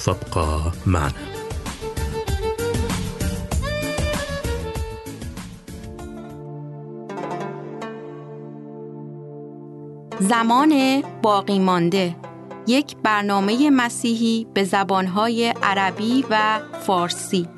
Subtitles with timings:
[0.00, 1.12] فابقى معنا
[10.20, 12.16] زمان باقی مانده.
[12.66, 17.48] یک برنامه مسیحی به زبانهای عربی و فارسی.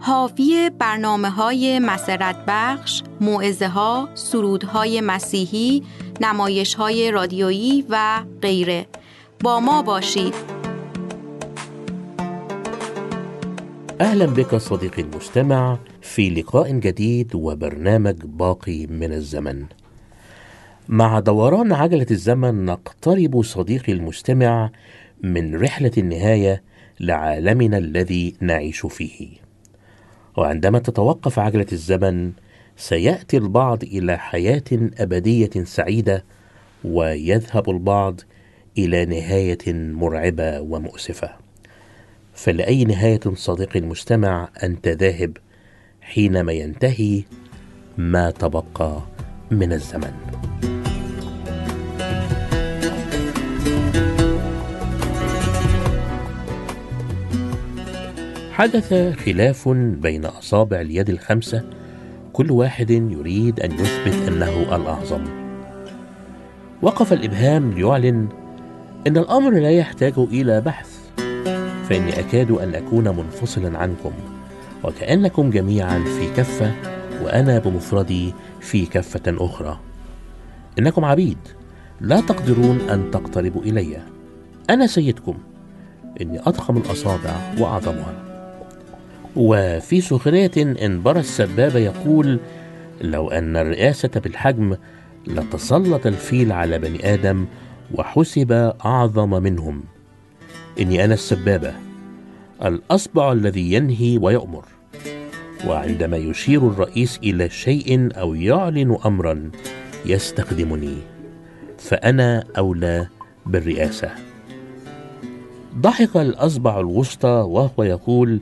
[0.00, 5.82] حاوی برنامه های مسرت بخش، معزه ها، سرودهای مسیحی،
[6.20, 8.86] نمایش های رادیویی و غیره.
[9.40, 10.59] با ما باشید.
[14.00, 19.64] أهلا بك صديقي المستمع في لقاء جديد وبرنامج باقي من الزمن.
[20.88, 24.70] مع دوران عجلة الزمن نقترب صديقي المستمع
[25.22, 26.62] من رحلة النهاية
[27.00, 29.28] لعالمنا الذي نعيش فيه.
[30.36, 32.32] وعندما تتوقف عجلة الزمن
[32.76, 36.24] سيأتي البعض إلى حياة أبدية سعيدة
[36.84, 38.20] ويذهب البعض
[38.78, 41.49] إلى نهاية مرعبة ومؤسفة.
[42.40, 45.36] فلأي نهاية صديقي المستمع أنت ذاهب
[46.00, 47.22] حينما ينتهي
[47.98, 49.02] ما تبقى
[49.50, 50.12] من الزمن.
[58.52, 61.70] حدث خلاف بين أصابع اليد الخمسة
[62.32, 65.24] كل واحد يريد أن يثبت أنه الأعظم.
[66.82, 68.28] وقف الإبهام ليعلن
[69.06, 70.99] أن الأمر لا يحتاج إلى بحث
[71.90, 74.12] فإني أكاد أن أكون منفصلا عنكم
[74.84, 76.72] وكأنكم جميعا في كفة
[77.22, 79.78] وأنا بمفردي في كفة أخرى.
[80.78, 81.38] إنكم عبيد
[82.00, 84.02] لا تقدرون أن تقتربوا إلي.
[84.70, 85.38] أنا سيدكم
[86.20, 88.14] إني أضخم الأصابع وأعظمها.
[89.36, 92.40] وفي سخرية انبرى السبابة يقول
[93.00, 94.76] لو أن الرئاسة بالحجم
[95.26, 97.46] لتسلط الفيل على بني آدم
[97.94, 98.52] وحسب
[98.84, 99.82] أعظم منهم.
[100.80, 101.74] إني أنا السبابة
[102.64, 104.64] الأصبع الذي ينهي ويأمر.
[105.66, 109.50] وعندما يشير الرئيس إلى شيء أو يعلن أمرا
[110.06, 110.96] يستخدمني
[111.78, 113.06] فأنا أولى
[113.46, 114.10] بالرئاسة.
[115.78, 118.40] ضحك الأصبع الوسطى وهو يقول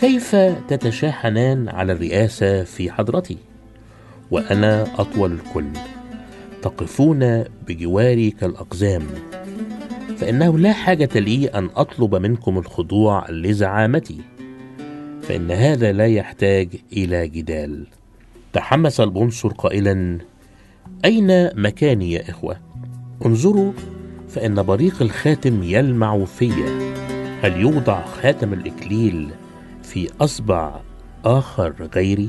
[0.00, 0.36] كيف
[0.68, 3.38] تتشاحنان على الرئاسة في حضرتي؟
[4.30, 5.68] وأنا أطول الكل
[6.62, 9.02] تقفون بجواري كالأقزام.
[10.22, 14.20] فإنه لا حاجة لي أن أطلب منكم الخضوع لزعامتي
[15.22, 17.86] فإن هذا لا يحتاج إلى جدال
[18.52, 20.18] تحمس البنصر قائلا
[21.04, 22.56] أين مكاني يا إخوة؟
[23.26, 23.72] انظروا
[24.28, 26.52] فإن بريق الخاتم يلمع في
[27.42, 29.30] هل يوضع خاتم الإكليل
[29.82, 30.80] في أصبع
[31.24, 32.28] آخر غيري؟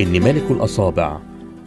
[0.00, 1.18] إني ملك الأصابع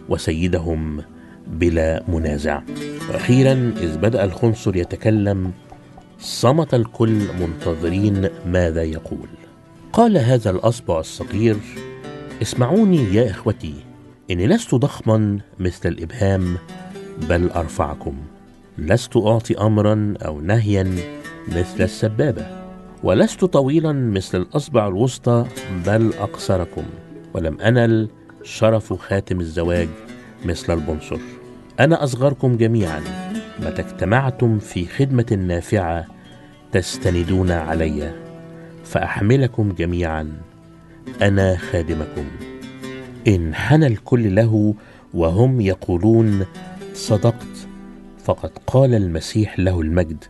[0.10, 1.02] وسيدهم
[1.48, 2.62] بلا منازع.
[3.10, 5.52] وأخيرا إذ بدأ الخنصر يتكلم
[6.20, 9.28] صمت الكل منتظرين ماذا يقول.
[9.94, 11.58] قال هذا الأصبع الصغير
[12.42, 13.74] اسمعوني يا إخوتي
[14.32, 16.58] إني لست ضخما مثل الإبهام
[17.30, 18.16] بل أرفعكم.
[18.78, 20.96] لست أعطي امرا أو نهيا
[21.48, 22.46] مثل السبابة
[23.04, 25.46] ولست طويلا مثل الأصبع الوسطى
[25.86, 26.84] بل أقصركم.
[27.34, 28.10] ولم أنل
[28.44, 29.90] شرف خاتم الزواج
[30.46, 31.20] مثل البنصر.
[31.80, 33.02] أنا أصغركم جميعا.
[33.60, 36.06] متى اجتمعتم في خدمة نافعة
[36.72, 38.14] تستندون علي.
[38.84, 40.32] فأحملكم جميعا.
[41.22, 42.26] أنا خادمكم.
[43.28, 44.76] إن حنى الكل له
[45.14, 46.46] وهم يقولون
[46.94, 47.68] صدقت
[48.24, 50.24] فقد قال المسيح له المجد.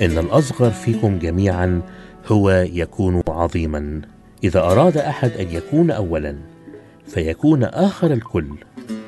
[0.00, 1.82] إن الأصغر فيكم جميعا
[2.26, 4.00] هو يكون عظيما.
[4.44, 6.36] إذا أراد أحد أن يكون أولا
[7.06, 8.46] فيكون آخر الكل.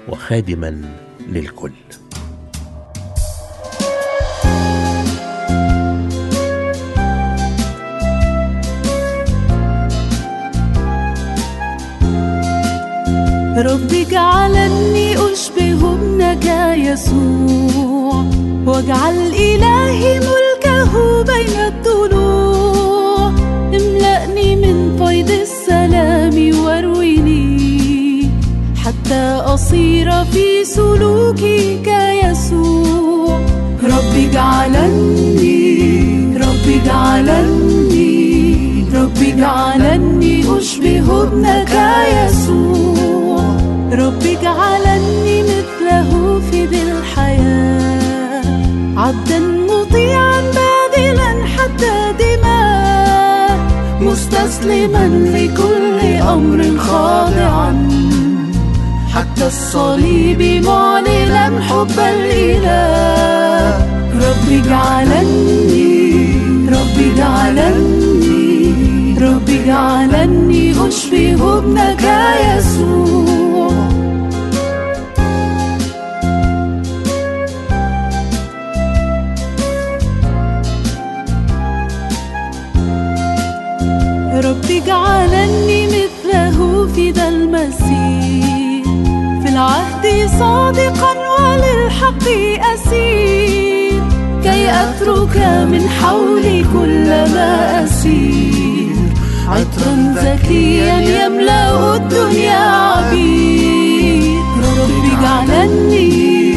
[0.08, 0.82] وخادما
[1.28, 1.72] للكل.
[13.56, 16.46] رب اجعلني أشبه ابنك
[16.78, 18.24] يسوع
[18.66, 23.28] واجعل إلهي ملكه بين الضلوع
[23.74, 27.01] املأني من فيض السلام وارويني
[29.12, 33.40] حتى أصير في سلوكي كيسوع.
[33.84, 35.58] رب اجعلني
[36.36, 38.12] رب اجعلني
[38.94, 41.74] رب اجعلني أشبه ابنك
[42.16, 43.42] يسوع.
[43.92, 48.42] رب اجعلني مثله في ذي الحياة.
[48.96, 53.58] عبدا مطيعا باذلا حتى دماء.
[54.00, 58.11] مستسلما لكل أمر خاضعا.
[59.14, 63.76] حتى الصليب معلنا حب الإله.
[64.14, 66.12] رب اجعلني
[66.68, 68.52] رب اجعلني
[69.20, 72.04] رب اجعلني أشبه ابنك
[72.56, 73.72] يسوع.
[84.44, 88.01] رب اجعلني مثله في ذا المسيح.
[89.52, 90.06] في العهد
[90.38, 92.26] صادقا وللحق
[92.74, 94.02] أسير.
[94.42, 95.36] كي أترك
[95.72, 98.96] من حولي كل ما أسير.
[99.48, 99.94] عطرا
[100.24, 104.40] زكيا يملأ الدنيا عبير.
[104.78, 106.54] رب اجعلني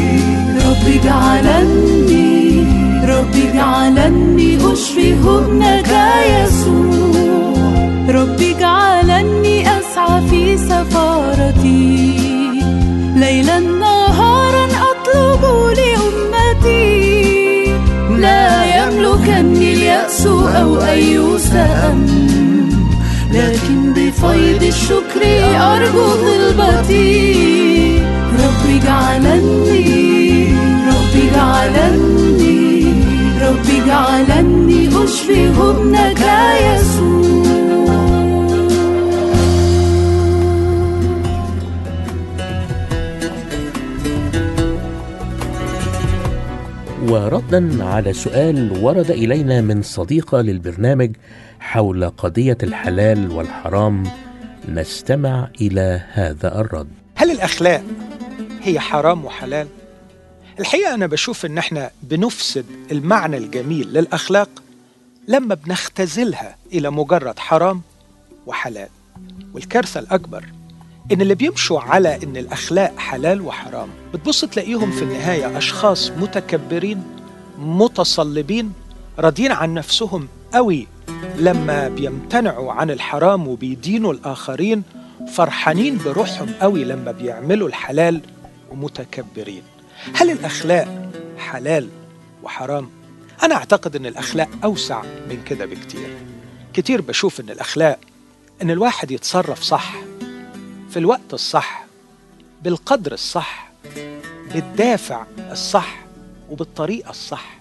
[0.66, 2.30] رب اجعلني
[3.12, 5.92] رب اجعلني أشبه ابنك
[6.32, 7.56] يسوع.
[8.08, 10.35] رب اجعلني أسعى في
[13.36, 15.42] ليلا نهارا أطلب
[15.76, 17.66] لأمتي.
[18.10, 22.06] لا يملكني اليأس أو أي سأم
[23.32, 25.22] لكن بفيض الشكر
[25.56, 27.98] أرجو طلبتي
[28.32, 30.48] رب اجعلني
[30.88, 32.84] رب اجعلني
[33.42, 36.20] رب اجعلني أشبه ابنك
[36.66, 37.45] يسوع
[47.08, 51.10] وردا على سؤال ورد إلينا من صديقه للبرنامج
[51.60, 54.02] حول قضية الحلال والحرام
[54.68, 57.82] نستمع إلى هذا الرد هل الأخلاق
[58.62, 59.66] هي حرام وحلال؟
[60.60, 64.48] الحقيقة أنا بشوف إن إحنا بنفسد المعنى الجميل للأخلاق
[65.28, 67.82] لما بنختزلها إلى مجرد حرام
[68.46, 68.88] وحلال
[69.54, 70.44] والكارثة الأكبر
[71.12, 77.02] إن اللي بيمشوا على إن الأخلاق حلال وحرام بتبص تلاقيهم في النهاية أشخاص متكبرين
[77.58, 78.72] متصلبين
[79.18, 80.86] راضيين عن نفسهم قوي.
[81.36, 84.82] لما بيمتنعوا عن الحرام وبيدينوا الآخرين
[85.32, 88.20] فرحانين بروحهم قوي لما بيعملوا الحلال
[88.70, 89.62] ومتكبرين.
[90.14, 91.88] هل الأخلاق حلال
[92.42, 92.90] وحرام؟
[93.42, 96.16] أنا أعتقد أن الأخلاق أوسع من كده بكتير.
[96.74, 97.98] كتير بشوف أن الأخلاق
[98.62, 100.05] أن الواحد يتصرف صح
[100.96, 101.84] في الوقت الصح
[102.62, 103.70] بالقدر الصح
[104.54, 106.04] بالدافع الصح
[106.50, 107.58] وبالطريقة الصح.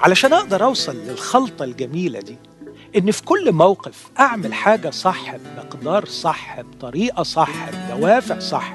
[0.00, 2.36] علشان أقدر أوصل للخلطة الجميلة دي
[2.96, 8.74] إن في كل موقف أعمل حاجة صح بمقدار صح بطريقة صح بدوافع صح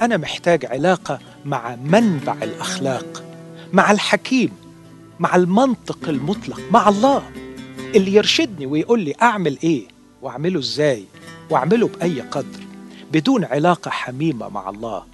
[0.00, 3.24] أنا محتاج علاقة مع منبع الأخلاق
[3.72, 4.50] مع الحكيم
[5.20, 7.22] مع المنطق المطلق مع الله.
[7.94, 9.88] اللي يرشدني ويقول لي أعمل إيه
[10.22, 11.04] وأعمله إزاي
[11.50, 12.71] وأعمله بأي قدر.
[13.12, 15.04] بدون علاقة حميمة مع الله.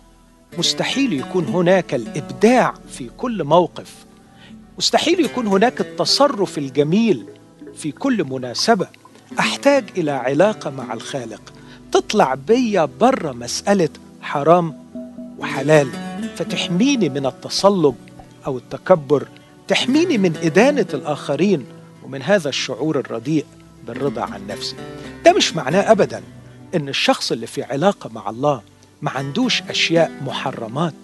[0.58, 3.94] مستحيل يكون هناك الإبداع في كل موقف.
[4.78, 7.26] مستحيل يكون هناك التصرف الجميل
[7.76, 8.86] في كل مناسبة.
[9.38, 11.52] أحتاج إلى علاقة مع الخالق.
[11.92, 13.88] تطلع بيا بره مسألة
[14.20, 14.76] حرام
[15.38, 15.88] وحلال.
[16.36, 17.94] فتحميني من التصلب
[18.46, 19.28] أو التكبر.
[19.68, 21.66] تحميني من إدانة الآخرين.
[22.04, 23.44] ومن هذا الشعور الرديء
[23.86, 24.76] بالرضا عن نفسي.
[25.24, 26.22] ده مش معناه أبدا.
[26.74, 28.62] إن الشخص اللي في علاقة مع الله
[29.02, 30.94] ما عندوش أشياء محرمات.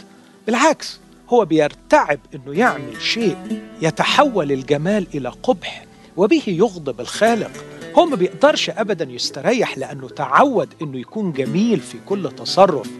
[0.47, 5.85] بالعكس هو بيرتعب أنه يعمل شيء يتحول الجمال إلى قبح
[6.17, 7.51] وبه يغضب الخالق.
[7.99, 12.91] هو ما بيقدرش أبدا يستريح لأنه تعود أنه يكون جميل في كل تصرف.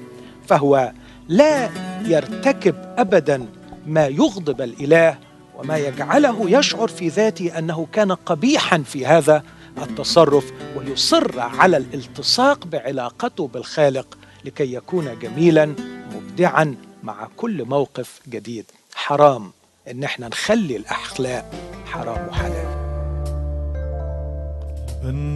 [0.47, 0.93] فهو
[1.29, 1.71] لا
[2.07, 3.47] يرتكب أبدا
[3.87, 5.19] ما يغضب الإله
[5.59, 9.43] وما يجعله يشعر في ذاته أنه كان قبيحا في هذا.
[9.79, 15.75] التصرف ويصر على الالتصاق بعلاقته بالخالق لكي يكون جميلا
[16.15, 18.65] مبدعا مع كل موقف جديد.
[18.95, 19.53] حرام
[19.91, 21.51] إن إحنا نخلي الأخلاق
[21.87, 22.85] حرام وحلال.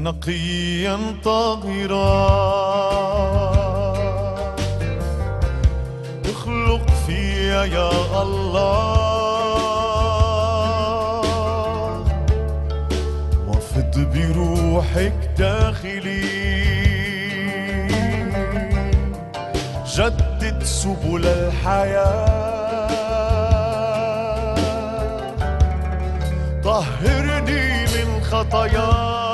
[0.02, 2.28] نقيا طاهرا
[6.24, 9.17] اخلق فيا يا الله.
[13.78, 16.28] وفد بروحك داخلي.
[19.96, 22.38] جدد سبل الحياة.
[26.64, 29.27] طهرني من خطاياي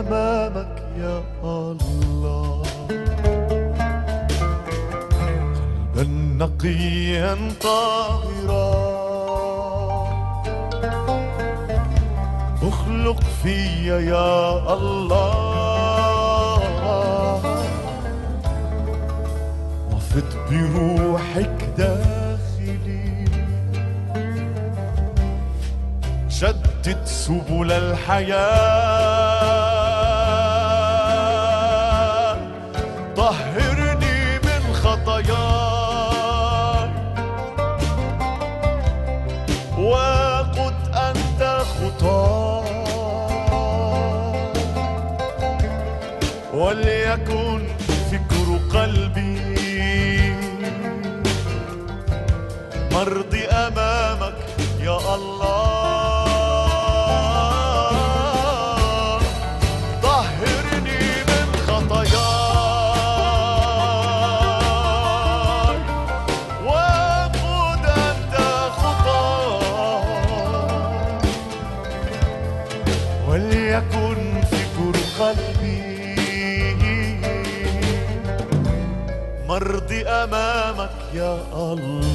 [0.00, 2.62] أمامك يا الله.
[5.96, 8.94] قلبا نقيا طاهرا.
[12.62, 15.34] أخلق فيا يا الله.
[19.92, 23.24] وفد بروحك داخلي.
[26.28, 29.13] شتت سبل الحياة.
[47.14, 47.66] وليكن
[48.10, 50.34] فكر قلبي.
[52.92, 54.23] مرضي أمامك
[81.52, 82.13] أمامك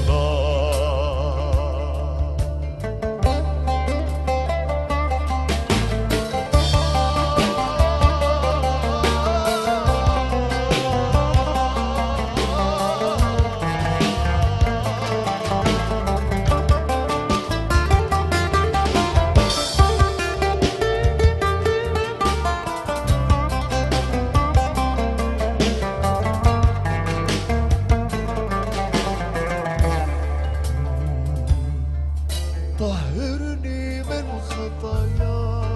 [32.79, 35.69] طهرني من خطاياي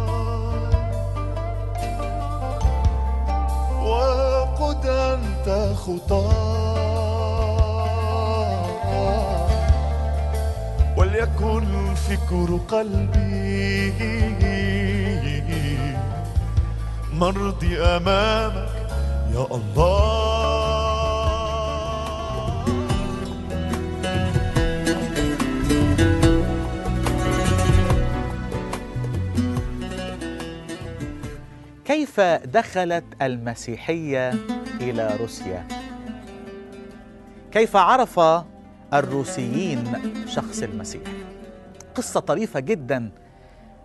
[3.84, 6.34] وقد أنت خطاي
[10.98, 13.94] وليكن فكر قلبي
[17.14, 18.70] مرضي أمامك.
[19.34, 20.33] يا الله.
[31.94, 34.30] كيف دخلت المسيحية
[34.82, 35.68] إلى روسيا؟
[37.52, 38.20] كيف عرف
[38.94, 39.84] الروسيين
[40.28, 41.02] شخص المسيح؟
[41.96, 43.12] قصة طريفة جدا.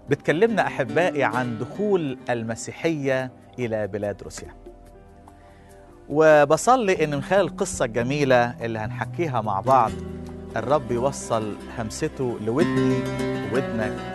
[0.08, 4.54] بتكلمنا أحبائي عن دخول المسيحية إلى بلاد روسيا.
[6.08, 9.92] وبصلي إن من خلال القصة الجميله اللي هنحكيها مع بعض
[10.56, 12.98] الرب يوصل همسته لودني
[13.52, 14.14] وودنك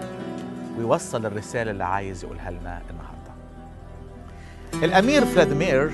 [0.77, 3.02] ويوصل الرسالة اللي عايز يقولها لنا النهارده.
[4.73, 5.91] الأمير فلاديمير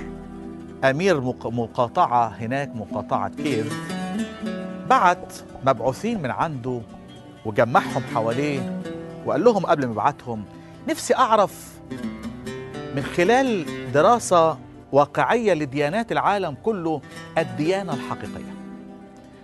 [0.83, 3.89] أمير مق- مقاطعة هناك مقاطعة كيف
[4.89, 5.33] بعت
[5.65, 6.81] مبعوثين من عنده
[7.45, 8.79] وجمعهم حواليه
[9.25, 10.43] وقال لهم قبل ما يبعتهم
[10.89, 11.69] نفسي أعرف
[12.95, 14.57] من خلال دراسة
[14.91, 17.01] واقعية لديانات العالم كله
[17.38, 18.53] الديانة الحقيقية.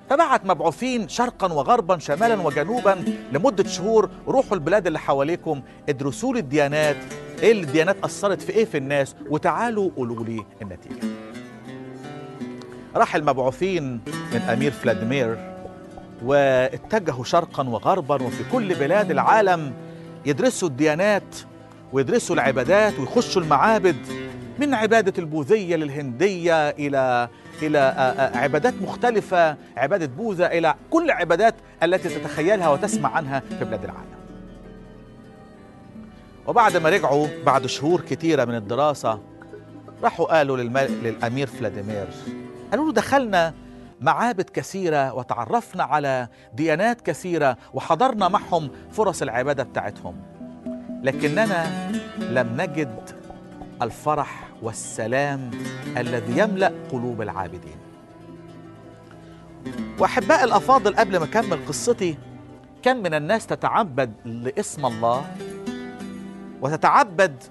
[0.09, 6.95] فبعت مبعوثين شرقا وغربا شمالا وجنوبا لمدة شهور روحوا البلاد اللي حواليكم ادرسوا لي الديانات
[7.43, 11.07] إيه الديانات أثرت في إيه في الناس؟ وتعالوا قولوا لي النتيجة.
[12.95, 14.01] راح المبعوثين
[14.33, 15.37] من أمير فلاديمير
[16.23, 19.73] واتجهوا شرقا وغربا وفي كل بلاد العالم
[20.25, 21.35] يدرسوا الديانات
[21.93, 23.95] ويدرسوا العبادات ويخشوا المعابد
[24.59, 27.29] من عبادة البوذية للهندية إلى
[27.61, 27.77] إلى
[28.35, 34.14] عبادات مختلفة عبادة بوذا إلى كل العبادات التي تتخيلها وتسمع عنها في بلاد العالم.
[36.47, 39.19] وبعد ما رجعوا بعد شهور كتيرة من الدراسة
[40.03, 41.03] راحوا قالوا للمل...
[41.03, 42.07] للأمير فلاديمير
[42.71, 43.53] قالوا له دخلنا
[44.01, 50.15] معابد كثيرة وتعرفنا على ديانات كثيرة وحضرنا معهم فرص العبادة بتاعتهم.
[51.03, 53.09] لكننا لم نجد
[53.81, 55.51] الفرح والسلام
[55.97, 57.77] الذي يملأ قلوب العابدين.
[59.99, 62.17] وأحباء الأفاضل قبل ما أكمل قصتي
[62.83, 65.25] كم من الناس تتعبد لاسم الله
[66.61, 67.43] وتتعبد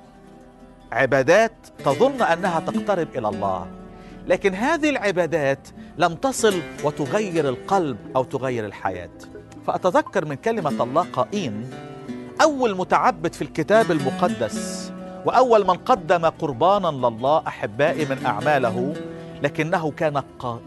[0.92, 1.52] عبادات
[1.84, 3.66] تظن أنها تقترب إلى الله.
[4.26, 5.68] لكن هذه العبادات
[5.98, 9.10] لم تصل وتغير القلب أو تغير الحياة.
[9.66, 11.70] فأتذكر من كلمة الله قائين
[12.42, 14.92] أول متعبد في الكتاب المقدس
[15.24, 18.94] وأول من قدم قربانا لله أحبائي من أعماله
[19.42, 20.22] لكنه كان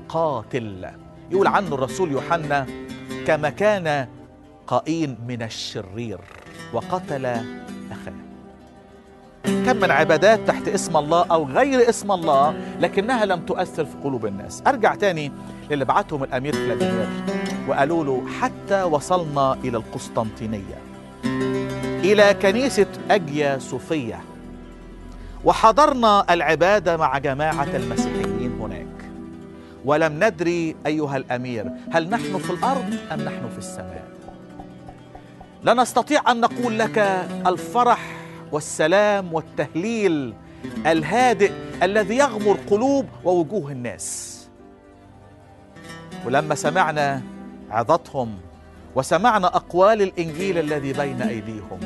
[0.10, 0.90] قاتل.
[1.32, 2.66] يقول عنه الرسول يوحنا
[3.28, 4.08] كما كان
[4.68, 6.20] قائين من الشرير
[6.74, 7.36] وقتل
[9.48, 14.26] كم من عبادات تحت اسم الله أو غير اسم الله لكنها لم تؤثر في قلوب
[14.26, 14.64] الناس.
[14.68, 15.32] أرجع تاني
[15.72, 17.08] للي بعتهم الأمير فلاديمير
[17.68, 20.78] وقالوا له حتى وصلنا إلى القسطنطينية
[22.04, 24.20] إلى كنيسة أجيا صوفية
[25.46, 28.88] وحضرنا العبادة مع جماعة المسيحيين هناك.
[29.86, 34.08] ولم ندري أيها الأمير هل نحن في الأرض أم نحن في السماء؟
[35.64, 36.98] لا نستطيع أن نقول لك
[37.48, 38.17] الفرح
[38.52, 40.34] والسلام والتهليل
[40.86, 41.52] الهادئ
[41.84, 44.38] الذي يغمر قلوب ووجوه الناس.
[46.26, 47.22] ولما سمعنا
[47.70, 48.38] عظتهم
[48.96, 51.80] وسمعنا أقوال الإنجيل الذي بين أيديهم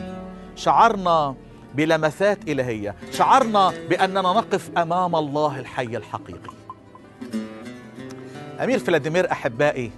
[0.55, 1.35] شعرنا
[1.75, 6.53] بلمسات إلهية شعرنا بأننا نقف أمام الله الحي الحقيقي.
[8.63, 9.91] أمير فلاديمير أحبائي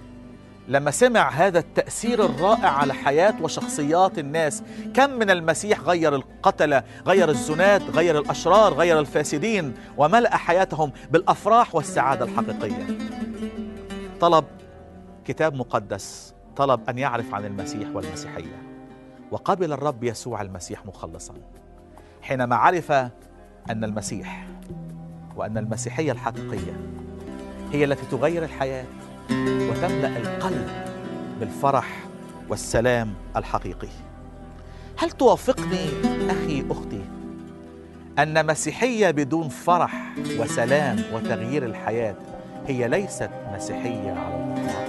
[0.68, 4.62] لما سمع هذا التأثير الرائع على حياة وشخصيات الناس
[4.94, 12.24] كم من المسيح غير القتلة غير الزنات غير الأشرار غير الفاسدين وملأ حياتهم بالأفراح والسعادة
[12.24, 12.86] الحقيقية.
[14.20, 14.44] طلب
[15.24, 18.62] كتاب مقدس طلب أن يعرف عن المسيح والمسيحية.
[19.30, 21.34] وقبل الرب يسوع المسيح مخلصا
[22.22, 22.92] حينما عرف
[23.70, 24.46] أن المسيح
[25.36, 26.80] وأن المسيحية الحقيقية
[27.72, 28.84] هي التي تغير الحياة
[29.30, 30.68] وتملأ القلب
[31.40, 32.04] بالفرح
[32.48, 33.88] والسلام الحقيقي.
[34.98, 35.86] هل توافقني
[36.30, 37.00] أخي أختي
[38.18, 42.14] أن مسيحية بدون فرح وسلام وتغيير الحياة
[42.66, 44.84] هي ليست مسيحية على الإطلاق؟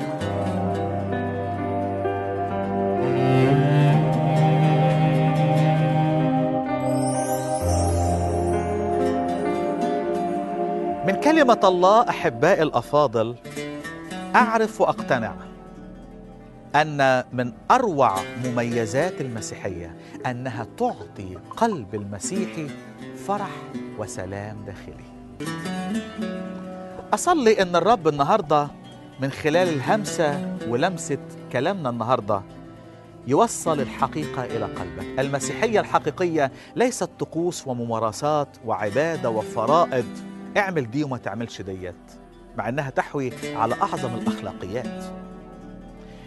[11.07, 13.35] من كلمة الله أحبائي الأفاضل
[14.35, 15.35] أعرف وأقتنع
[16.75, 19.95] أن من أروع مميزات المسيحية
[20.25, 22.67] أنها تعطي قلب المسيحي
[23.27, 23.49] فرح
[23.97, 25.05] وسلام داخلي.
[27.13, 28.67] أصلي إن الرب النهارده
[29.19, 31.17] من خلال الهمسة ولمسة
[31.51, 32.41] كلامنا النهارده
[33.27, 35.19] يوصل الحقيقة إلى قلبك.
[35.19, 40.05] المسيحية الحقيقية ليست طقوس وممارسات وعبادة وفرائض.
[40.57, 41.95] اعمل دي وما تعملش ديت.
[42.57, 45.03] مع أنها تحوي على أعظم الأخلاقيات.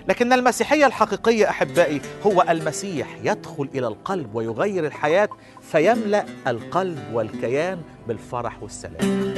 [0.09, 5.29] لكن المسيحية الحقيقية أحبائي هو المسيح يدخل إلى القلب ويغير الحياة
[5.63, 9.35] فيملأ القلب والكيان بالفرح والسلام.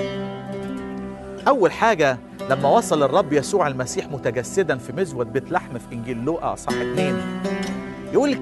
[1.49, 2.19] أول حاجة
[2.51, 7.21] لما وصل الرب يسوع المسيح متجسدا في مزود بيت لحم في إنجيل لوقا صح اتنين
[8.13, 8.39] يقول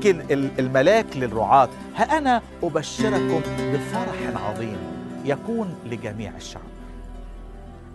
[0.59, 4.77] الملاك للرعاة ها أنا أبشركم بفرح عظيم
[5.25, 6.78] يكون لجميع الشعب.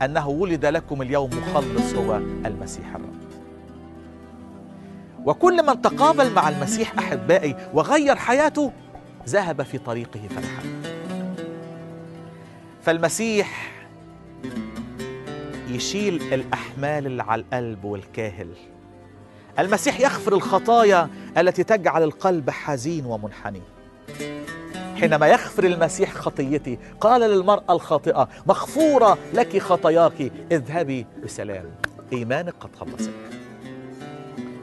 [0.06, 3.13] أنه ولد لكم اليوم مخلص هو المسيح الرب.
[5.26, 8.72] وكل من تقابل مع المسيح احبائي وغير حياته
[9.30, 10.63] ذهب في طريقه فرحا
[12.82, 13.72] فالمسيح
[15.68, 18.50] يشيل الأحمال اللي على القلب والكاهل.
[19.60, 23.62] المسيح يغفر الخطايا التي تجعل القلب حزين ومنحني.
[25.04, 31.66] حينما يغفر المسيح خطيتي قال للمرأة الخاطئة مغفورة لك خطاياك اذهبي بسلام.
[32.13, 33.12] إيمانك قد خلصك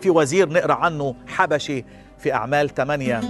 [0.01, 1.85] في وزير نقرأ عنه حبشي
[2.19, 3.21] في أعمال ثمانية.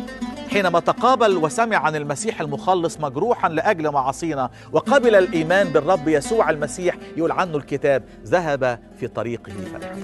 [0.51, 7.33] حينما تقابل وسمع عن المسيح المخلص مجروحا لأجل معاصينا وقبل الإيمان بالرب يسوع المسيح يقول
[7.33, 9.97] عنه الكتاب ذهب في طريقه فرحا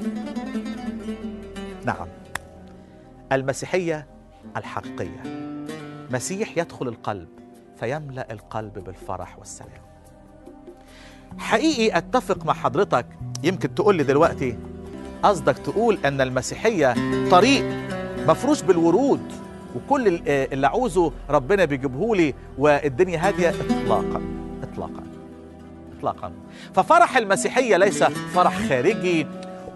[1.84, 2.08] نعم.
[3.32, 4.06] المسيحية
[4.56, 5.45] الحقيقية.
[6.10, 7.28] مسيح يدخل القلب
[7.80, 9.82] فيملأ القلب بالفرح والسلام.
[11.38, 13.06] حقيقي أتفق مع حضرتك
[13.42, 14.58] يمكن تقول لي دلوقتي
[15.22, 16.94] قصدك تقول أن المسيحية
[17.30, 17.64] طريق
[18.28, 19.32] مفروش بالورود
[19.76, 24.22] وكل ال- اللي عاوزه ربنا بيجيبه لي والدنيا هادية إطلاقا
[24.62, 25.02] إطلاقا
[25.98, 26.32] إطلاقا.
[26.74, 29.26] ففرح المسيحية ليس فرح خارجي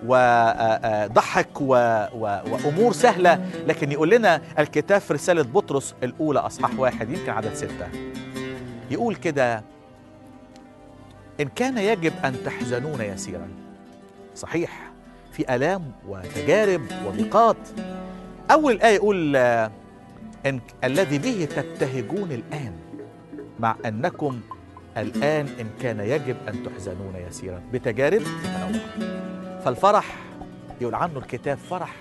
[0.07, 1.75] وضحك و...
[2.15, 2.39] و...
[2.51, 7.89] وأمور سهلة لكن يقول لنا الكتاب في رسالة بطرس الأولى أصحاح واحد يمكن عدد ستة.
[8.91, 9.63] يقول كده
[11.41, 13.49] إن كان يجب أن تحزنون يسيرا.
[14.37, 14.91] صحيح
[15.33, 17.57] في آلام وتجارب وضيقات
[18.51, 19.71] أول آية يقول آه،
[20.47, 22.73] إن الذي به تبتهجون الآن
[23.61, 24.41] مع أنكم
[24.97, 27.63] الآن إن كان يجب أن تحزنون يسيرا.
[27.73, 29.30] بتجارب؟ متنوعة
[29.65, 30.17] فالفرح
[30.81, 31.95] يقول عنه الكتاب فرح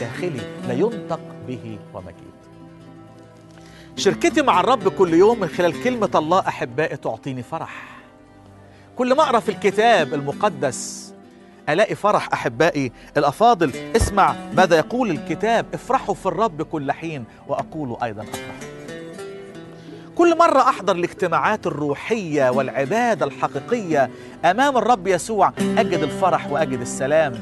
[0.00, 2.32] داخلي لا ينطق به ومجيد.
[3.96, 7.84] شركتي مع الرب كل يوم من خلال كلمة الله أحبائي تعطيني فرح.
[8.96, 11.14] كل ما أقرأ في الكتاب المقدس
[11.68, 12.92] ألاقي فرح أحبائي.
[13.16, 15.66] الأفاضل اسمع ماذا يقول الكتاب.
[15.74, 18.71] افرحوا في الرب كل حين وأقول أيضا أفرحوا.
[20.14, 24.10] كل مرة أحضر الاجتماعات الروحية والعبادة الحقيقية
[24.44, 27.34] أمام الرب يسوع أجد الفرح وأجد السلام.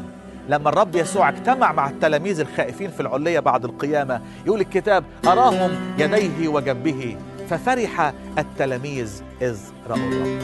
[0.49, 6.49] لما الرب يسوع اجتمع مع التلاميذ الخائفين في العلية بعد القيامة يقول الكتاب أراهم يديه
[6.49, 7.17] وجنبه.
[7.51, 10.39] ففرح التلاميذ إذ رأوا الرب.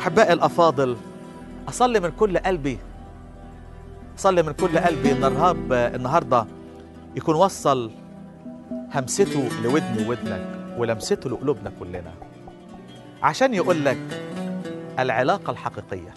[0.00, 0.96] أحبائي الأفاضل
[1.68, 2.78] أصلي من كل قلبي
[4.18, 6.46] أصلي من كل قلبي إن الرب النهاردة
[7.16, 7.90] يكون وصل
[8.94, 12.12] همسته لودني وودنك ولمسته لقلوبنا كلنا.
[13.22, 13.98] عشان يقول لك
[14.98, 16.14] العلاقة الحقيقية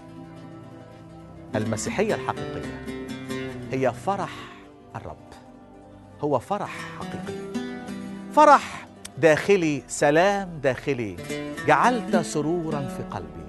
[1.56, 2.86] المسيحية الحقيقية
[3.72, 4.32] هي فرح
[4.96, 5.18] الرب.
[6.22, 7.40] هو فرح حقيقي.
[8.34, 11.16] فرح داخلي سلام داخلي.
[11.68, 13.46] جعلت سرورا في قلبي.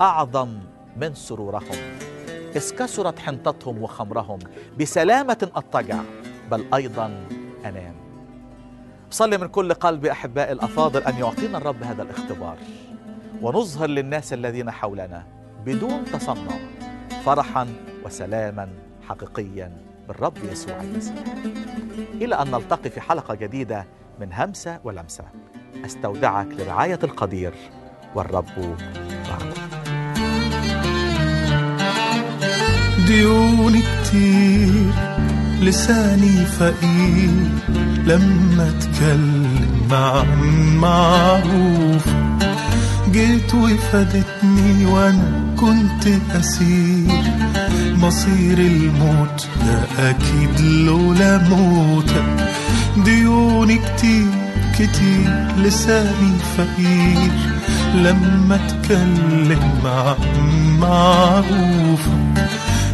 [0.00, 0.58] أعظم
[0.96, 1.76] من سرورهم.
[2.56, 4.38] إذ كثرت حنطتهم وخمرهم.
[4.80, 6.00] بسلامة أضطجع
[6.50, 7.26] بل أيضا
[7.64, 8.01] أنام.
[9.12, 12.56] صلي من كل قلبي أحبائي الأفاضل أن يعطينا الرب هذا الاختبار.
[13.42, 15.26] ونظهر للناس الذين حولنا
[15.66, 16.58] بدون تصنع
[17.24, 17.66] فرحا
[18.04, 18.68] وسلاما
[19.08, 19.72] حقيقيا
[20.08, 21.24] بالرب يسوع المسيح.
[22.14, 23.86] إلى أن نلتقي في حلقة جديدة
[24.20, 25.24] من همسة ولمسة.
[25.84, 27.54] أستودعك لرعاية القدير
[28.14, 28.76] والرب
[29.28, 29.62] معكم
[33.06, 34.81] ديوني كتير
[35.62, 37.30] لساني فقير
[38.06, 42.06] لما اتكلم عن معروف
[43.12, 47.22] جيت وفادتني وأنا كنت أسير.
[47.96, 52.50] مصير الموت ده أكيد لولا موتك
[53.04, 54.26] ديوني كتير
[54.74, 57.30] كتير لساني فقير.
[57.94, 60.16] لما اتكلم عن
[60.80, 62.48] معروفك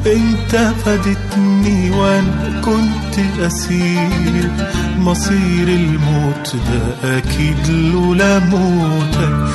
[0.07, 4.51] انت فادتني وأنا كنت أسير.
[4.99, 9.53] مصير الموت ده أكيد لولا موتك.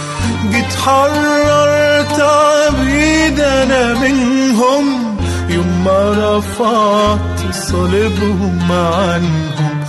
[0.52, 5.16] جيت حررت عبيد أنا منهم.
[5.50, 9.84] يوم ما رفعت صليبهم عنهم.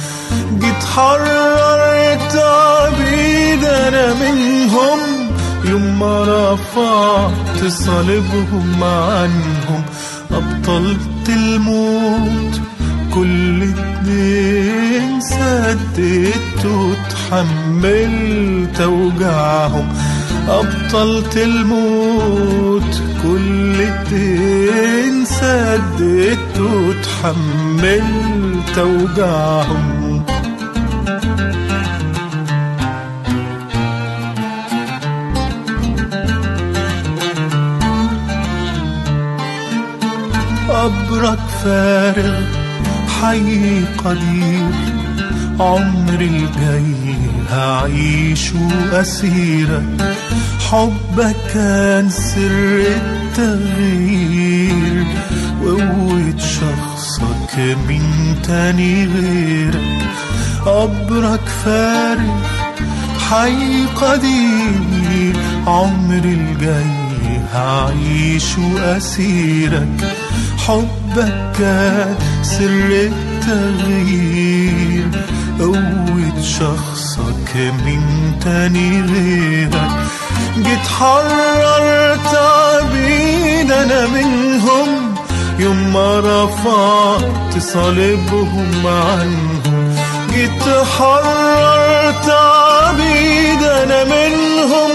[0.61, 2.44] جيت حررت
[7.69, 9.83] صليبهم عنهم
[10.31, 12.61] أبطلت الموت.
[13.15, 18.01] كل اتنين سددت وتحملت
[18.81, 19.89] أوجاعهم.
[20.49, 23.03] أبطلت الموت.
[23.23, 27.99] كل اتنين سددت وتحملت
[28.79, 29.94] أوجاعهم.
[41.65, 42.41] فارغ
[43.21, 44.71] حي قدير
[45.61, 47.17] عمري الجاي
[47.51, 50.15] هعيشه أسيرك
[50.71, 52.85] حبك كان سر
[53.37, 55.07] التغيير
[55.63, 58.03] وقوة شخصك من
[58.43, 60.09] تاني غيرك
[60.67, 62.43] قبرك فارغ
[63.31, 70.15] حي قدير عمري الجاي هعيش أسيرك
[71.15, 71.61] حبك
[72.43, 72.91] سر
[73.47, 75.09] التغيير
[75.59, 78.03] قوة شخصك من
[78.45, 79.91] تاني غيرك.
[80.57, 85.15] جيت حررت عبيد أنا منهم
[85.59, 89.97] يوم ما رفعت صليبهم عنهم.
[90.35, 94.93] جيت حررت عبيد أنا منهم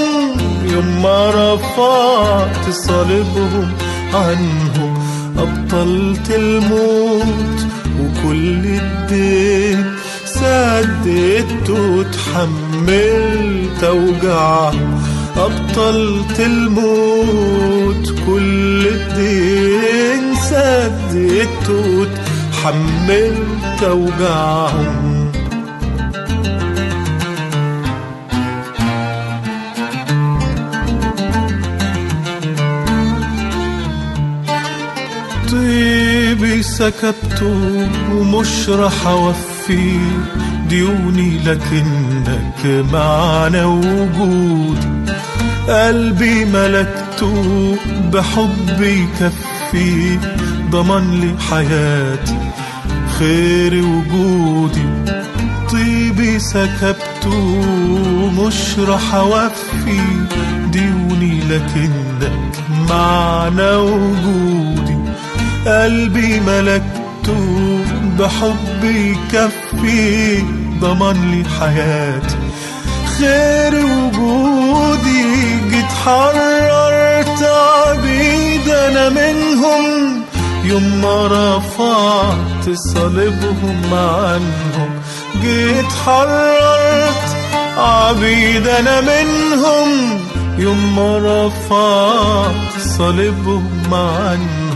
[0.73, 3.67] يوم ما رفعت صليبهم
[4.13, 4.68] عنهم.
[5.41, 7.59] أبطلت الموت
[7.99, 9.85] وكل الدين
[10.25, 15.01] سددت وتحملت أوجاعهم
[15.37, 25.08] أبطلت الموت كل الدين سددت وتحملت أوجاعهم
[36.77, 39.99] سكبته ومش رح أوفي
[40.69, 44.89] ديوني لكنك معنا وجودي
[45.69, 47.75] قلبي ملكته
[48.13, 50.17] بحب يكفي
[50.71, 52.37] ضمن لي حياتي
[53.19, 54.89] خير وجودي.
[55.71, 57.61] طيبي سكبته
[58.37, 59.99] مش رح أوفي
[60.71, 62.31] ديوني لكنك
[62.89, 64.78] معنا وجودي
[65.69, 67.79] قلبي ملكته
[68.19, 70.43] بحب يكفي
[70.79, 72.35] ضمن لي حياتي
[73.19, 75.23] خير وجودي
[75.69, 80.09] جيت حررت عبيد أنا منهم.
[80.63, 84.89] يوم ما رفعت صليبهم عنهم
[85.41, 87.37] جيت حررت
[87.77, 90.19] عبيد أنا منهم.
[90.57, 94.68] يوم ما رفعت صليبهم عنهم.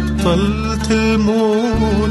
[0.00, 2.10] أبطلت الموت.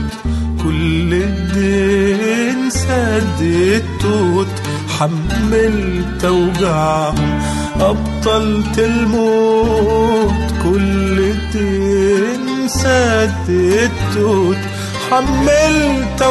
[0.63, 7.39] كل الدين سددت وتحملت أوجاعهم
[7.79, 10.33] أبطلت الموت.
[10.63, 16.21] كل الدين سددت وتحملت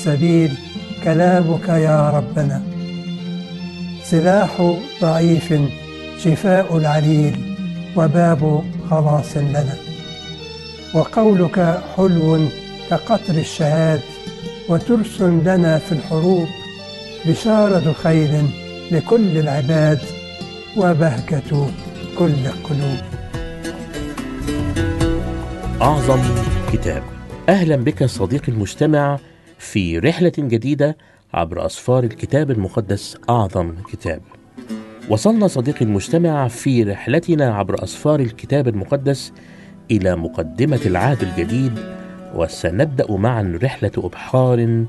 [0.00, 0.52] السبيل
[1.04, 2.62] كلامك يا ربنا.
[4.04, 5.54] سلاح ضعيف
[6.24, 7.56] شفاء العليل
[7.96, 9.76] وباب خلاص لنا.
[10.94, 12.38] وقولك حلو
[12.90, 14.00] كقطر الشهاد
[14.68, 16.48] وترس لنا في الحروب
[17.26, 18.42] بشارة خير
[18.90, 19.98] لكل العباد
[20.76, 21.50] وبهجة
[22.18, 23.00] كل القلوب
[25.82, 26.20] أعظم
[26.72, 27.02] كتاب.
[27.48, 29.18] أهلا بك صديقي المجتمع
[29.60, 30.96] في رحلة جديدة
[31.34, 34.22] عبر أسفار الكتاب المقدس أعظم كتاب.
[35.08, 39.32] وصلنا صديقي المجتمع في رحلتنا عبر أسفار الكتاب المقدس
[39.90, 41.78] إلى مقدمة العهد الجديد
[42.34, 44.84] وسنبدأ معا رحلة إبحار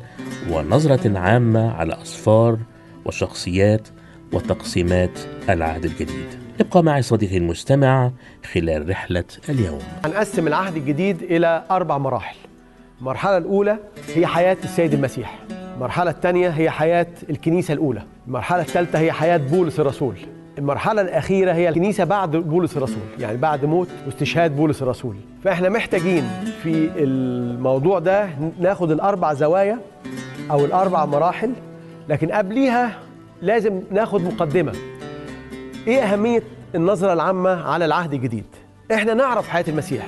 [0.51, 2.59] ونظرة عامة على أسفار
[3.05, 3.87] وشخصيات
[4.33, 6.27] وتقسيمات العهد الجديد.
[6.59, 8.11] ابقى معي صديقي المستمع
[8.53, 9.79] خلال رحلة اليوم.
[10.05, 12.35] هنقسم العهد الجديد إلى أربع مراحل.
[13.01, 13.77] المرحلة الأولى
[14.15, 15.39] هي حياة السيد المسيح.
[15.75, 18.01] المرحلة الثانية هي حياة الكنيسة الأولى.
[18.27, 20.15] المرحلة الثالثة هي حياة بولس الرسول.
[20.57, 25.15] المرحلة الأخيرة هي الكنيسة بعد بولس الرسول يعني بعد موت واستشهاد بولس الرسول.
[25.43, 26.23] فإحنا محتاجين
[26.63, 29.79] في الموضوع ده ناخد الأربع زوايا
[30.51, 31.53] أو الأربع مراحل
[32.09, 32.91] لكن قبليها
[33.41, 34.73] لازم ناخد مقدمة.
[35.87, 36.43] إيه أهمية
[36.75, 38.45] النظرة العامة على العهد الجديد؟
[38.93, 40.05] إحنا نعرف حياة المسيح.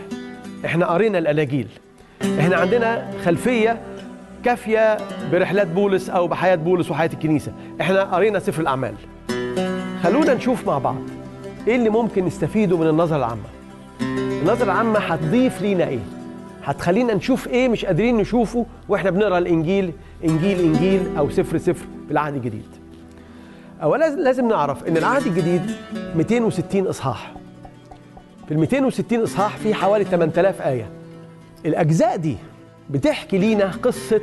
[0.65, 1.67] إحنا قرينا الأناجيل.
[2.39, 3.81] إحنا عندنا خلفية
[4.45, 4.97] كافية
[5.31, 7.51] برحلات بولس أو بحياة بولس وحياة الكنيسة.
[7.81, 8.93] إحنا قرينا سفر الأعمال.
[10.03, 10.97] خلونا نشوف مع بعض
[11.67, 13.43] إيه اللي ممكن نستفيده من النظرة العامة.
[14.41, 15.99] النظرة العامة هتضيف لينا إيه؟
[16.63, 19.91] هتخلينا نشوف إيه مش قادرين نشوفه وإحنا بنقرأ الإنجيل
[20.23, 22.65] إنجيل إنجيل أو سفر سفر في العهد الجديد.
[23.83, 25.71] اولا لازم نعرف إن العهد الجديد
[26.15, 27.31] 260 إصحاح.
[28.47, 30.85] في ال 260 إصحاح في حوالي 8000 آية.
[31.65, 32.37] الأجزاء دي
[32.89, 34.21] بتحكي لينا قصة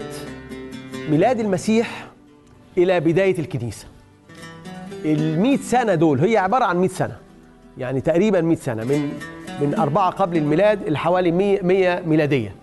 [1.10, 2.06] ميلاد المسيح
[2.78, 3.86] إلى بداية الكنيسة.
[5.04, 7.16] ال 100 سنة دول هي عبارة عن 100 سنة
[7.78, 9.12] يعني تقريبا 100 سنة من
[9.60, 12.54] من أربعة قبل الميلاد لحوالي 100 100 ميلادية.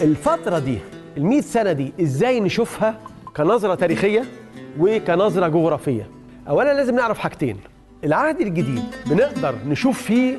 [0.00, 0.78] الفترة دي
[1.16, 2.98] ال 100 سنة دي إزاي نشوفها
[3.36, 4.24] كنظرة تاريخية
[4.78, 6.06] وكنظرة جغرافية؟
[6.48, 7.56] أولا لازم نعرف حاجتين.
[8.04, 10.38] العهد الجديد بنقدر نشوف فيه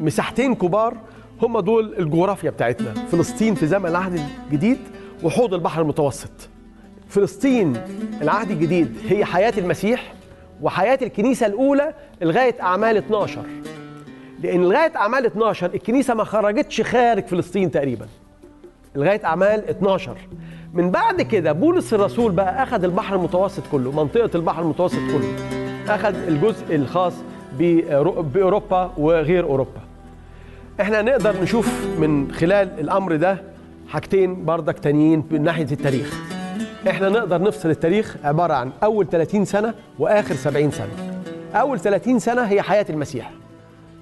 [0.00, 0.96] مساحتين كبار
[1.42, 2.94] هم دول الجغرافيا بتاعتنا.
[2.94, 4.78] فلسطين في زمن العهد الجديد
[5.22, 6.30] وحوض البحر المتوسط.
[7.08, 7.76] فلسطين
[8.22, 10.12] العهد الجديد هي حياة المسيح
[10.62, 13.40] وحياة الكنيسة الأولى لغاية أعمال 12
[14.42, 18.06] لأن لغاية أعمال 12 الكنيسة ما خرجتش خارج فلسطين تقريبا.
[18.94, 20.16] لغاية أعمال 12
[20.74, 25.34] من بعد كده بولس الرسول بقى أخذ البحر المتوسط كله منطقة البحر المتوسط كله.
[25.94, 27.12] أخذ الجزء الخاص
[27.58, 29.80] بأورو- بأوروبا وغير أوروبا.
[30.80, 33.42] إحنا نقدر نشوف من خلال الأمر ده
[33.88, 36.14] حاجتين بردك تانيين من ناحية التاريخ.
[36.90, 41.22] إحنا نقدر نفصل التاريخ عبارة عن أول 30 سنة وآخر 70 سنة.
[41.54, 43.30] أول 30 سنة هي حياة المسيح.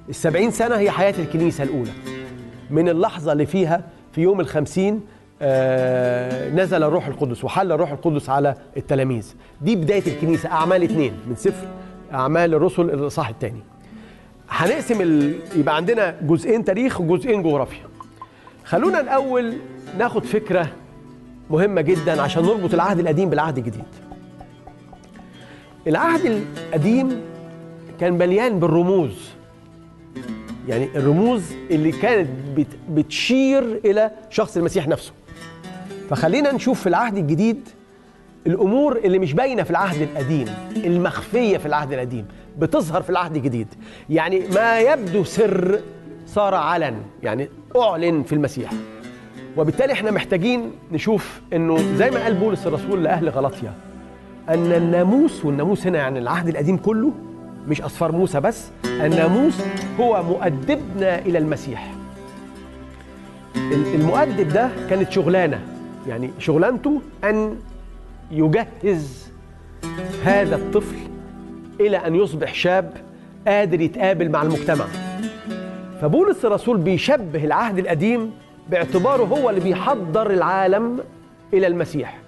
[0.09, 1.91] السبعين سنة هي حياة الكنيسة الأولى.
[2.71, 5.01] من اللحظة اللي فيها في يوم الخمسين
[5.43, 9.35] آه نزل الروح القدس وحل الروح القدس على التلاميذ.
[9.61, 11.67] دي بداية الكنيسة أعمال اتنين من سفر
[12.15, 13.61] أعمال الرسل الإصحاح الثاني
[14.51, 15.35] هنقسم ال...
[15.57, 17.85] يبقى عندنا جزئين تاريخ وجزئين جغرافيا.
[18.65, 19.55] خلونا الأول
[19.99, 20.69] ناخد فكرة
[21.51, 23.85] مهمة جدا عشان نربط العهد القديم بالعهد الجديد.
[25.87, 27.21] العهد القديم
[28.01, 29.31] كان مليان بالرموز.
[30.69, 35.13] يعني الرموز اللي كانت بت بتشير إلى شخص المسيح نفسه.
[36.11, 37.69] فخلينا نشوف في العهد الجديد
[38.47, 42.27] الأمور اللي مش باينة في العهد القديم المخفية في العهد القديم.
[42.59, 43.67] بتظهر في العهد الجديد
[44.11, 45.81] يعني ما يبدو سر
[46.27, 48.71] صار علن يعني أعلن في المسيح.
[49.57, 53.73] وبالتالي إحنا محتاجين نشوف إنه زي ما قال بولس الرسول لأهل غلطيا
[54.49, 57.13] أن الناموس والناموس هنا يعني العهد القديم كله
[57.69, 59.61] مش أصفار موسى بس الناموس
[60.01, 61.93] هو مؤدبنا إلى المسيح.
[63.57, 65.61] ال- المؤدب ده كانت شغلانة
[66.09, 67.57] يعني شغلانته أن
[68.31, 69.29] يجهز
[70.25, 70.97] هذا الطفل
[71.81, 72.93] إلى أن يصبح شاب
[73.47, 74.85] قادر يتقابل مع المجتمع.
[76.01, 78.33] فبولس الرسول بيشبه العهد القديم
[78.71, 81.01] باعتباره هو اللي بيحضر العالم
[81.55, 82.19] إلى المسيح.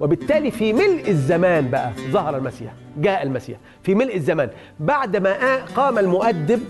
[0.00, 3.58] وبالتالي في ملء الزمان بقى ظهر المسيح جاء المسيح.
[3.82, 4.48] في ملء الزمان
[4.80, 6.60] بعد ما قام المؤدب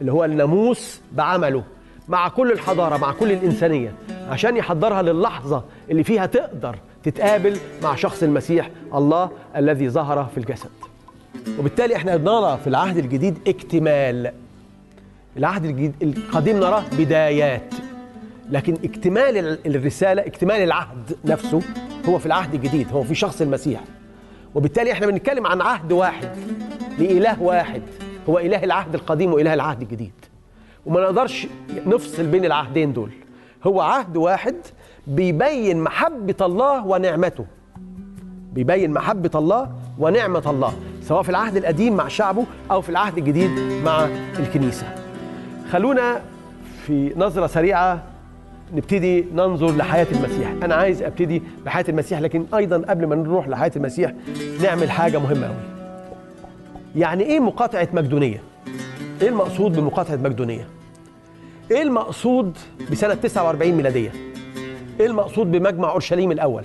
[0.00, 1.62] اللي هو الناموس بعمله
[2.08, 3.92] مع كل الحضارة مع كل الإنسانية
[4.30, 10.70] عشان يحضرها للحظة اللي فيها تقدر تتقابل مع شخص المسيح الله الذي ظهر في الجسد.
[11.58, 14.32] وبالتالي إحنا نرى في العهد الجديد اكتمال.
[15.36, 17.74] العهد الجديد القديم نراه بدايات
[18.50, 21.60] لكن اكتمال ال- الرسالة اكتمال العهد نفسه
[22.08, 23.80] هو في العهد الجديد هو في شخص المسيح.
[24.54, 26.28] وبالتالي إحنا بنتكلم عن عهد واحد
[26.98, 27.82] لإله واحد
[28.28, 30.12] هو إله العهد القديم وإله العهد الجديد.
[30.86, 31.46] وما نقدرش
[31.86, 33.10] نفصل بين العهدين دول.
[33.66, 34.56] هو عهد واحد
[35.06, 37.44] بيبين محبة الله ونعمته.
[38.52, 40.72] بيبين محبة الله ونعمة الله.
[41.10, 43.50] سواء في العهد القديم مع شعبه أو في العهد الجديد
[43.84, 44.94] مع الكنيسة
[45.70, 46.20] خلونا
[46.86, 48.02] في نظرة سريعة
[48.74, 53.72] نبتدي ننظر لحياة المسيح أنا عايز أبتدي بحياة المسيح لكن أيضا قبل ما نروح لحياة
[53.76, 54.12] المسيح
[54.62, 55.54] نعمل حاجة مهمة أوي
[56.96, 58.42] يعني إيه مقاطعة مقدونية؟
[59.22, 60.68] إيه المقصود بمقاطعة مقدونية؟
[61.70, 62.58] إيه المقصود
[62.92, 64.12] بسنة 49 ميلادية؟
[65.00, 66.64] إيه المقصود بمجمع أورشليم الأول؟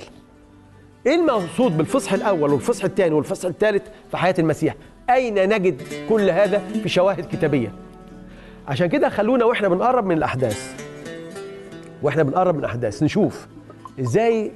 [1.08, 4.76] إيه المقصود بالفصح الأول والفصح الثاني والفصح الثالث في حياة المسيح؟
[5.10, 7.72] أين نجد كل هذا في شواهد كتابية؟
[8.68, 10.86] عشان كده خلونا وإحنا بنقرب من الأحداث.
[12.02, 13.48] وإحنا بنقرب من الأحداث نشوف
[14.00, 14.52] إزاي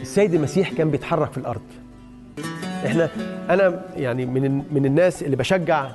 [0.00, 1.60] السيد المسيح كان بيتحرك في الأرض.
[2.86, 3.08] إحنا
[3.50, 5.88] أنا يعني من من الناس اللي بشجع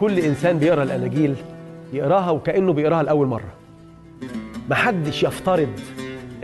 [0.00, 1.34] كل إنسان بيقرأ الاناجيل
[1.92, 3.52] يقراها وكأنه بيقراها لأول مرة.
[4.70, 5.68] محدش يفترض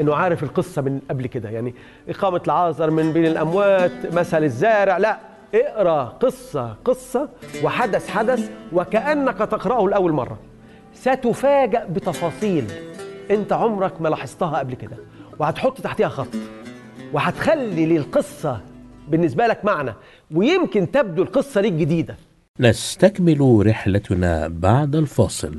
[0.01, 1.51] إنه عارف القصة من قبل كده.
[1.51, 1.75] يعني
[2.09, 4.99] إقامة العازر من بين الأموات مثل الزارع.
[4.99, 5.19] لا
[5.55, 7.29] اقرأ قصة قصة
[7.65, 10.39] وحدث حدث وكأنك تقرأه لأول مرة.
[10.95, 12.65] ستفاجأ بتفاصيل
[13.31, 14.97] أنت عمرك ما لاحظتها قبل كده.
[15.39, 16.35] وهتحط تحتها خط
[17.13, 18.61] وهتخلي للقصة
[19.09, 19.95] بالنسبة لك معنى
[20.35, 22.17] ويمكن تبدو القصة ليك جديدة.
[22.61, 25.55] نستكمل رحلتنا بعد الفاصل.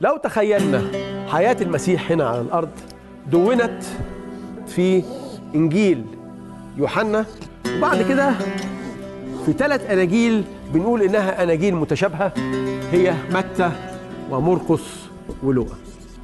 [0.00, 0.82] لو تخيلنا
[1.28, 2.68] حياة المسيح هنا على الأرض
[3.30, 3.82] دونت
[4.66, 5.02] في
[5.54, 6.04] إنجيل
[6.76, 7.24] يوحنا
[7.76, 8.32] وبعد كده
[9.46, 10.44] في ثلاث أناجيل
[10.74, 12.32] بنقول إنها أناجيل متشابهة
[12.92, 13.70] هي متى
[14.30, 14.82] ومرقس
[15.42, 15.74] ولوقا.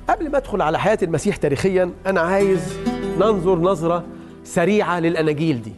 [0.09, 2.77] قبل ما أدخل على حياة المسيح تاريخيا أنا عايز
[3.19, 4.05] ننظر نظرة
[4.45, 5.73] سريعة للأناجيل دي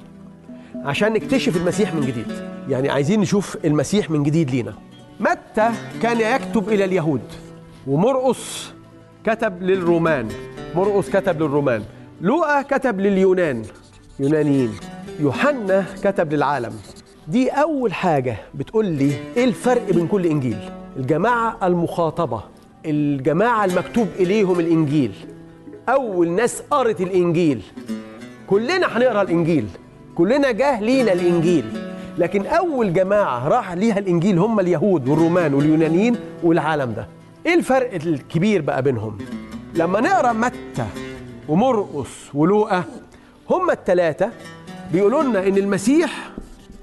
[0.85, 2.33] عشان نكتشف المسيح من جديد.
[2.69, 4.75] يعني عايزين نشوف المسيح من جديد لينا.
[5.21, 5.71] متى
[6.03, 7.21] كان يكتب إلى اليهود؟
[7.87, 8.73] ومرقس
[9.25, 10.29] كتب للرومان.
[10.75, 11.83] مرقس كتب للرومان.
[12.21, 13.63] لوقا كتب لليونان.
[14.21, 14.73] يونانيين.
[15.21, 16.73] يوحنا كتب للعالم.
[17.29, 20.59] دي أول حاجة بتقول لي إيه الفرق بين كل إنجيل؟
[20.97, 22.43] الجماعة المخاطبة.
[22.87, 25.13] الجماعة المكتوب إليهم الإنجيل.
[25.89, 27.63] أول ناس قرت الإنجيل.
[28.47, 29.67] كلنا هنقرأ الإنجيل.
[30.15, 31.65] كلنا جاه لينا الإنجيل.
[32.19, 37.16] لكن أول جماعة راح ليها الإنجيل هم اليهود والرومان واليونانيين والعالم ده.
[37.47, 39.19] إيه الفرق الكبير بقى بينهم؟
[39.75, 40.87] لما نقرأ متى
[41.49, 42.85] ومرقس ولوقا
[43.51, 44.31] هم الثلاثه
[44.93, 46.31] بيقولوا لنا إن المسيح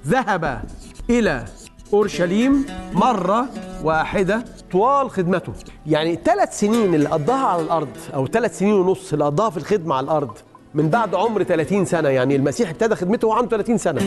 [0.06, 0.62] ذهب
[1.10, 1.44] إلى
[1.92, 3.46] أورشليم مرة
[3.82, 5.52] واحدة طوال خدمته.
[5.86, 9.94] يعني الثلاث سنين اللي قضاها على الأرض أو ثلاث سنين ونص اللي قضاها في الخدمة
[9.94, 10.38] على الأرض
[10.74, 14.00] من بعد عمر 30 سنة يعني المسيح ابتدى خدمته وهو عنده 30 سنة.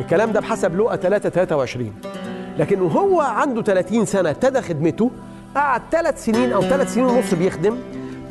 [0.00, 1.92] الكلام ده بحسب لوقا 3 23
[2.58, 5.10] لكن وهو عنده 30 سنة ابتدى خدمته
[5.54, 7.78] قعد ثلاث سنين أو ثلاث سنين ونص بيخدم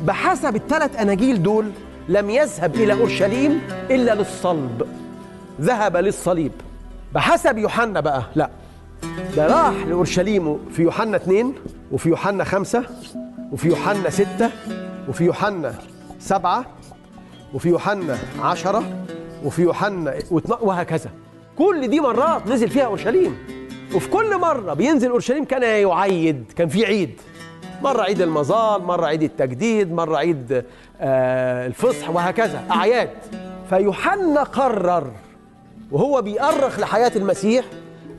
[0.00, 1.70] بحسب الثلاث أناجيل دول
[2.08, 3.60] لم يذهب إلى أورشليم
[3.90, 4.86] إلا للصلب.
[5.60, 6.52] ذهب للصليب.
[7.14, 8.22] بحسب يوحنا بقى.
[8.34, 8.50] لا.
[9.36, 11.54] ده راح لأورشليم في يوحنا 2
[11.92, 12.84] وفي يوحنا 5
[13.52, 14.50] وفي يوحنا 6
[15.08, 15.74] وفي يوحنا
[16.20, 16.64] 7
[17.54, 18.84] وفي يوحنا 10
[19.44, 20.14] وفي يوحنا
[20.60, 21.10] وهكذا.
[21.58, 23.36] كل دي مرات نزل فيها أورشليم.
[23.94, 27.20] وفي كل مرة بينزل أورشليم كان يعيد كان في عيد.
[27.82, 30.64] مرة عيد المظال مرة عيد التجديد مرة عيد
[31.00, 33.10] آه الفصح وهكذا أعياد.
[33.70, 35.10] فيوحنا قرر
[35.90, 37.64] وهو بيأرخ لحياة المسيح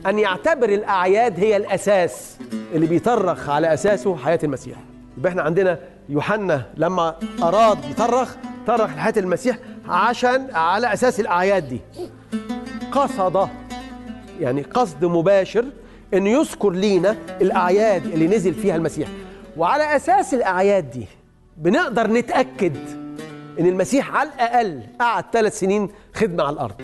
[0.06, 2.38] أن يعتبر الأعياد هي الأساس
[2.74, 4.76] اللي بيطرخ على أساسه حياة المسيح.
[5.18, 8.34] يبقى إحنا عندنا يوحنا لما أراد يطرخ
[8.66, 9.56] طرخ لحياة المسيح
[9.88, 11.80] عشان على أساس الأعياد دي.
[12.92, 13.48] قصد
[14.40, 15.64] يعني قصد مباشر
[16.14, 19.08] أن يذكر لينا الأعياد اللي نزل فيها المسيح.
[19.56, 21.06] وعلى أساس الأعياد دي
[21.56, 22.76] بنقدر نتأكد
[23.60, 26.74] إن المسيح على الأقل قعد ثلاث سنين خدمة على الأرض.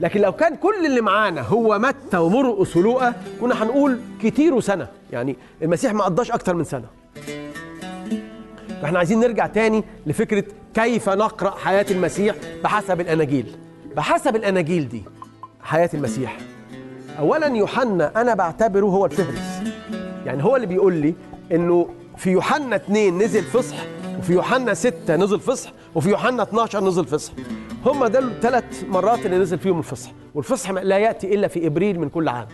[0.00, 4.88] لكن لو كان كل اللي معانا هو متى ومرقس ولوقا كنا هنقول كتير وسنة.
[5.12, 6.86] يعني المسيح ما قضاش أكتر من سنة.
[8.82, 10.44] فإحنا عايزين نرجع تاني لفكرة
[10.74, 12.34] كيف نقرأ حياة المسيح
[12.64, 13.56] بحسب الأناجيل.
[13.96, 15.02] بحسب الأناجيل دي
[15.62, 16.38] حياة المسيح.
[17.18, 19.62] اولا يوحنا أنا بعتبره هو الفهرس.
[20.26, 21.14] يعني هو اللي بيقول لي
[21.52, 23.76] إنه في يوحنا 2 نزل فصح
[24.18, 27.32] وفي يوحنا 6 نزل فصح وفي يوحنا 12 نزل فصح.
[27.86, 30.10] هم دول الثلاث مرات اللي نزل فيهم الفصح.
[30.34, 32.46] والفصح لا يأتي إلا في إبريل من كل عام.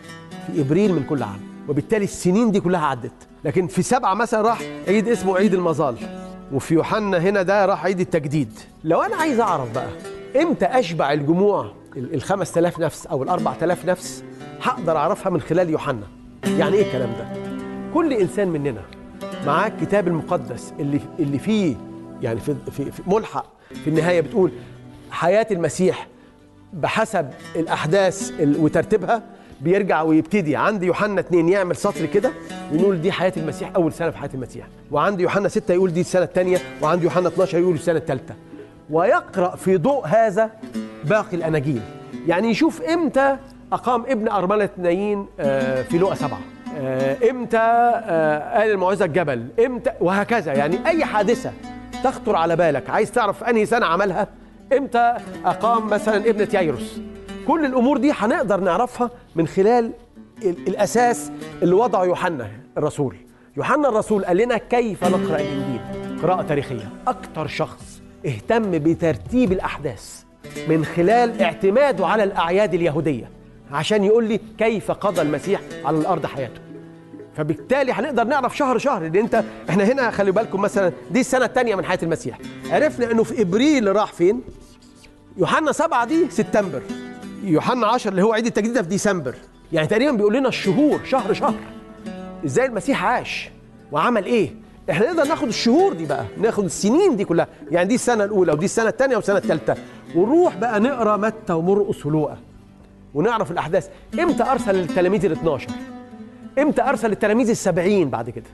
[0.46, 1.40] في إبريل من كل عام.
[1.68, 3.12] وبالتالي السنين دي كلها عدت.
[3.44, 4.58] لكن في سبعة مثلا راح
[4.88, 5.96] عيد اسمه عيد المظال.
[6.52, 8.52] وفي يوحنا هنا ده راح عيد التجديد.
[8.84, 9.88] لو أنا عايز أعرف بقى
[10.42, 14.24] إمتى أشبع الجموع ال 5000 نفس أو ال 4000 نفس؟
[14.64, 16.02] هقدر أعرفها من خلال يوحنا.
[16.58, 17.26] يعني إيه الكلام ده؟
[17.94, 18.80] كل إنسان مننا
[19.46, 21.76] معاه الكتاب المقدس اللي اللي فيه
[22.22, 23.46] يعني في, في, في ملحق.
[23.84, 24.50] في النهاية بتقول
[25.10, 26.06] حياة المسيح
[26.72, 29.22] بحسب الأحداث ال- وترتيبها
[29.60, 30.56] بيرجع ويبتدي.
[30.56, 32.32] عند يوحنا 2 يعمل سطر كده
[32.72, 34.66] ونقول دي حياة المسيح أول سنة في حياة المسيح.
[34.90, 38.34] وعند يوحنا 6 يقول دي السنة الثانية وعند يوحنا 12 يقول السنة الثالثه
[38.90, 40.50] ويقرأ في ضوء هذا
[41.04, 41.80] باقي الأناجيل.
[42.26, 43.36] يعني يشوف إمتى
[43.74, 46.40] أقام ابن أرملة نايين آه، في لقا سبعة.
[46.78, 49.46] آه، إمتى آه، قال الموعظه الجبل.
[49.66, 50.52] إمتى وهكذا.
[50.52, 51.52] يعني أي حادثة
[52.04, 54.26] تخطر على بالك عايز تعرف أنهي سنة عملها؟
[54.78, 55.14] إمتى
[55.44, 57.00] أقام مثلا ابنة يايروس؟
[57.46, 59.90] كل الأمور دي هنقدر نعرفها من خلال
[60.44, 61.30] ال- الأساس
[61.62, 62.48] اللي وضعه يوحنا
[62.78, 63.16] الرسول.
[63.56, 65.80] يوحنا الرسول قال لنا كيف نقرأ الإنجيل؟
[66.22, 66.88] قراءة تاريخية.
[67.06, 70.22] أكتر شخص اهتم بترتيب الأحداث
[70.68, 73.30] من خلال اعتماده على الأعياد اليهودية.
[73.74, 76.60] عشان يقول لي كيف قضى المسيح على الأرض حياته.
[77.36, 81.74] فبالتالي هنقدر نعرف شهر شهر لأن أنت إحنا هنا خلي بالكم مثلا دي السنة الثانية
[81.74, 82.38] من حياة المسيح.
[82.70, 84.40] عرفنا إنه في إبريل راح فين؟
[85.36, 86.82] يوحنا سبعة دي سبتمبر.
[87.44, 89.34] يوحنا 10 اللي هو عيد التجديد في ديسمبر.
[89.72, 91.54] يعني تقريبا بيقول لنا الشهور شهر شهر.
[92.44, 93.50] إزاي المسيح عاش
[93.92, 94.50] وعمل إيه؟
[94.90, 97.48] إحنا نقدر ناخد الشهور دي بقى ناخد السنين دي كلها.
[97.70, 99.74] يعني دي السنة الأولى ودي السنة الثانية والسنة الثالثه
[100.14, 102.38] ونروح بقى نقرأ متى ومرقس ولوقا.
[103.14, 103.88] ونعرف الأحداث.
[104.20, 105.68] إمتى أرسل التلاميذ ال 12
[106.58, 108.44] إمتى أرسل التلاميذ السبعين بعد كده؟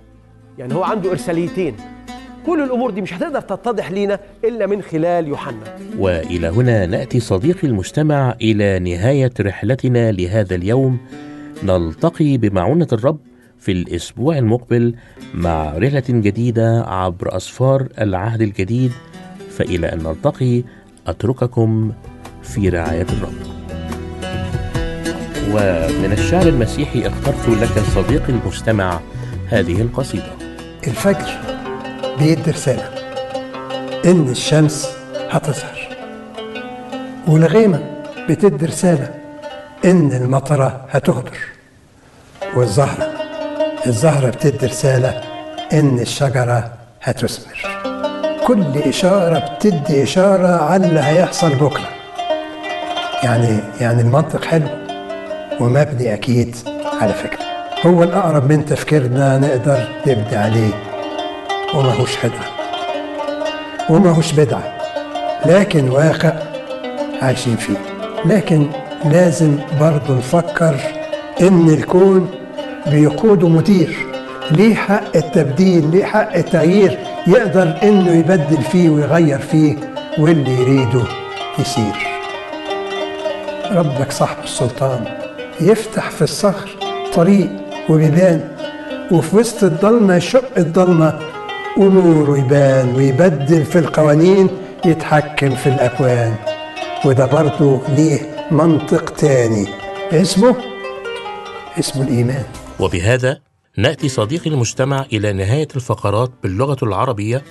[0.58, 1.76] يعني هو عنده إرساليتين.
[2.46, 5.78] كل الأمور دي مش هتقدر تتضح لينا إلا من خلال يوحنا.
[5.98, 10.98] وإلى هنا نأتي صديقي المستمع إلى نهاية رحلتنا لهذا اليوم.
[11.62, 13.18] نلتقي بمعونة الرب
[13.58, 14.94] في الأسبوع المقبل
[15.34, 18.92] مع رحلة جديدة عبر أسفار العهد الجديد.
[19.50, 20.62] فإلى أن نلتقي
[21.06, 21.92] أترككم
[22.42, 23.59] في رعاية الرب.
[25.48, 29.00] ومن الشعر المسيحي اخترت لك صديقي المستمع
[29.48, 30.32] هذه القصيدة.
[30.86, 31.38] الفجر
[32.18, 32.88] بيدي رسالة.
[34.04, 34.88] إن الشمس
[35.30, 35.88] هتظهر.
[37.28, 37.80] والغيمة
[38.28, 39.14] بتدي رسالة.
[39.84, 41.38] إن المطرة هتغدر.
[42.56, 43.10] والزهرة
[43.86, 45.20] الزهرة بتدي رسالة.
[45.72, 46.72] إن الشجرة
[47.02, 47.60] هتثمر.
[48.46, 51.88] كل إشارة بتدي إشارة على اللي هيحصل بكرة.
[53.22, 54.79] يعني يعني المنطق حلو.
[55.60, 56.56] ومبني أكيد
[57.00, 57.38] على فكرة.
[57.86, 60.72] هو الأقرب من تفكيرنا نقدر نبني عليه.
[61.74, 62.46] وماهوش خدعة.
[63.90, 64.78] وماهوش بدعة.
[65.46, 66.32] لكن واقع
[67.22, 67.76] عايشين فيه.
[68.24, 68.66] لكن
[69.04, 70.76] لازم برضه نفكر
[71.40, 72.30] إن الكون
[72.86, 74.06] بيقوده مدير.
[74.50, 79.76] ليه حق التبديل؟ ليه حق التغيير؟ يقدر إنه يبدل فيه ويغير فيه
[80.18, 81.02] واللي يريده
[81.58, 82.10] يصير
[83.72, 85.19] ربك صاحب السلطان.
[85.60, 86.70] يفتح في الصخر
[87.14, 87.50] طريق
[87.88, 88.56] وبيبان
[89.10, 91.20] وفي وسط الضلمة يشق الضلمة
[91.76, 94.48] ونوره يبان ويبدل في القوانين
[94.84, 96.34] يتحكم في الأكوان.
[97.04, 99.66] وده برضه ليه منطق تاني
[100.12, 100.56] اسمه
[101.78, 102.44] اسمه الإيمان.
[102.80, 103.40] وبهذا
[103.76, 107.42] نأتي صديقي المستمع إلى نهاية الفقرات باللغة العربية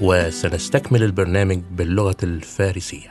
[0.00, 3.10] وسنستكمل البرنامج باللغة الفارسية.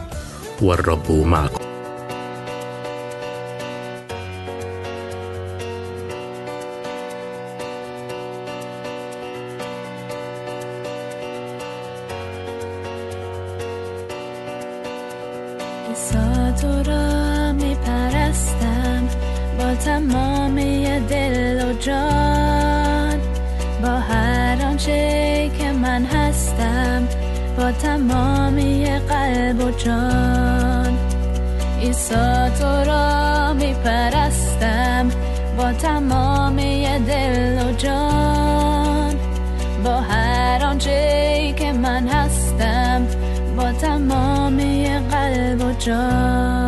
[0.61, 1.71] والرب معكم
[17.85, 19.07] پرستم
[19.57, 22.20] با تمامی دل و جان
[27.71, 30.97] با تمامی قلب و جان.
[31.81, 35.09] عیسی تو را می پرستم
[35.57, 39.15] با تمامی دل و جان.
[39.83, 43.07] با هر آنچه که من هستم
[43.57, 46.60] با تمامی قلب و جان.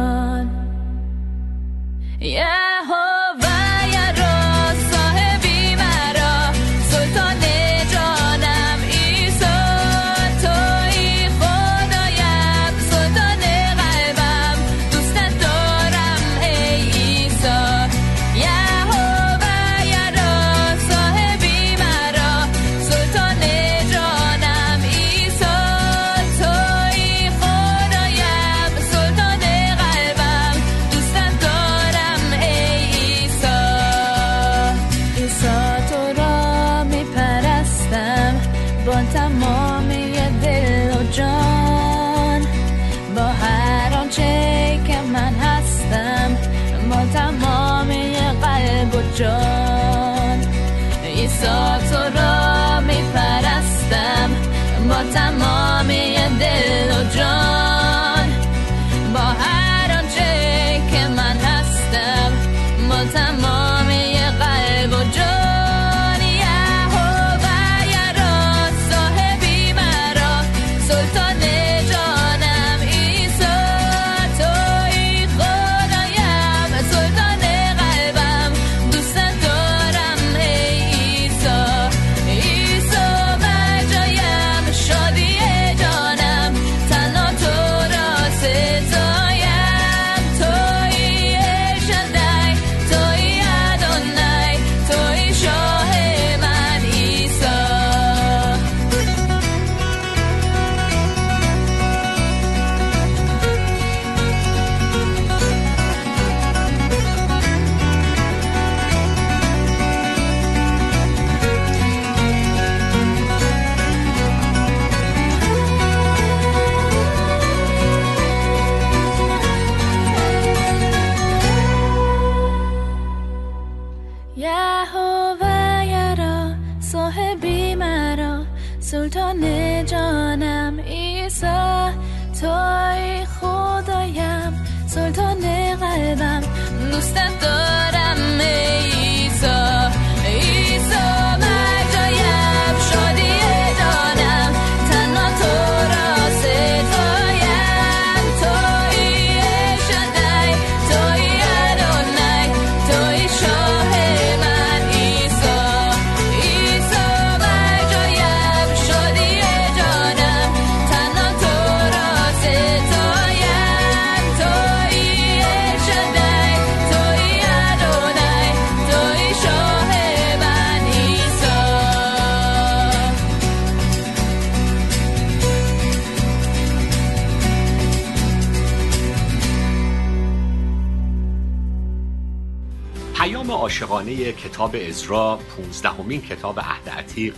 [183.73, 187.35] عاشقانه کتاب عزرا 15 کتاب عهد عتیق.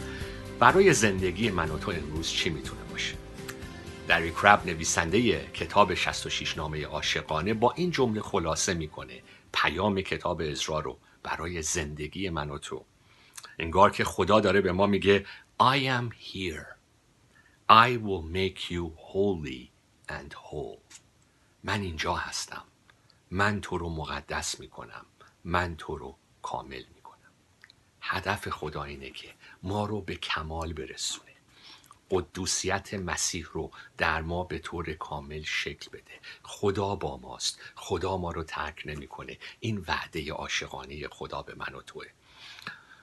[0.59, 3.15] برای زندگی من و تو امروز چی می‌تونه باشه؟
[4.07, 9.23] لری کرب نویسنده کتاب 66 نامه عاشقانه با این جمله خلاصه می‌کنه.
[9.53, 12.85] پیام کتاب عزرا رو برای زندگی من و تو.
[13.59, 15.25] انگار که خدا داره به ما میگه
[15.61, 16.75] I am here.
[17.69, 19.69] I will make you holy
[20.09, 20.95] and whole.
[21.63, 22.63] من اینجا هستم.
[23.31, 25.05] من تو رو مقدس می‌کنم.
[25.43, 27.31] من تو رو کامل می‌کنم.
[28.01, 29.33] هدف خدا اینه که
[29.63, 31.31] ما رو به کمال برسونه.
[32.11, 36.19] قدوسیت مسیح رو در ما به طور کامل شکل بده.
[36.43, 37.59] خدا با ماست.
[37.75, 39.37] خدا ما رو ترک نمی‌کنه.
[39.59, 42.05] این وعده عاشقانه خدا به من و توه.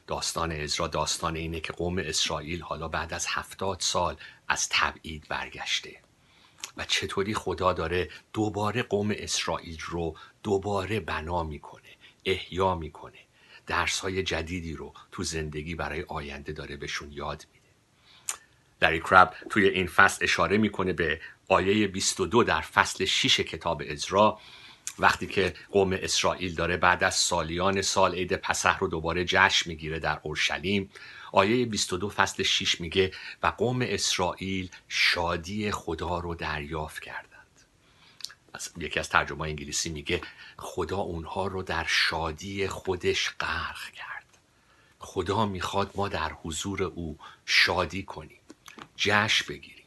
[0.07, 4.17] داستان عزرا داستان اینه که قوم اسرائیل حالا بعد از هفتاد سال
[4.49, 6.01] از تبعید برگشته.
[6.77, 13.19] و چطوری خدا داره دوباره قوم اسرائیل رو دوباره بنا می‌کنه احیا می‌کنه.
[13.67, 17.67] درس های جدیدی رو تو زندگی برای آینده داره بهشون یاد میده.
[18.83, 24.41] لری کرب توی این فصل اشاره می‌کنه به آیه 22 در فصل 6 کتاب عزرا
[24.99, 29.99] وقتی که قوم اسرائیل داره بعد از سالیان سال عید پسح رو دوباره جشن می‌گیره
[29.99, 30.91] در اورشلیم
[31.33, 37.32] آیه 22 فصل 6 میگه و قوم اسرائیل شادی خدا رو دریافت کردند
[38.55, 40.21] از یکی از ترجمه انگلیسی میگه
[40.59, 44.39] خدا اونها رو در شادی خودش غرق کرد.
[44.99, 48.41] خدا می‌خواد ما در حضور او شادی کنیم
[48.97, 49.85] جشن بگیریم.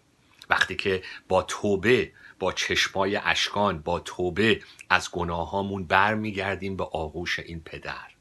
[0.49, 7.59] وقتی که با توبه با چشمای اشکبار با توبه از گناهامون برمیگردیم به آغوش این
[7.59, 8.11] پدر.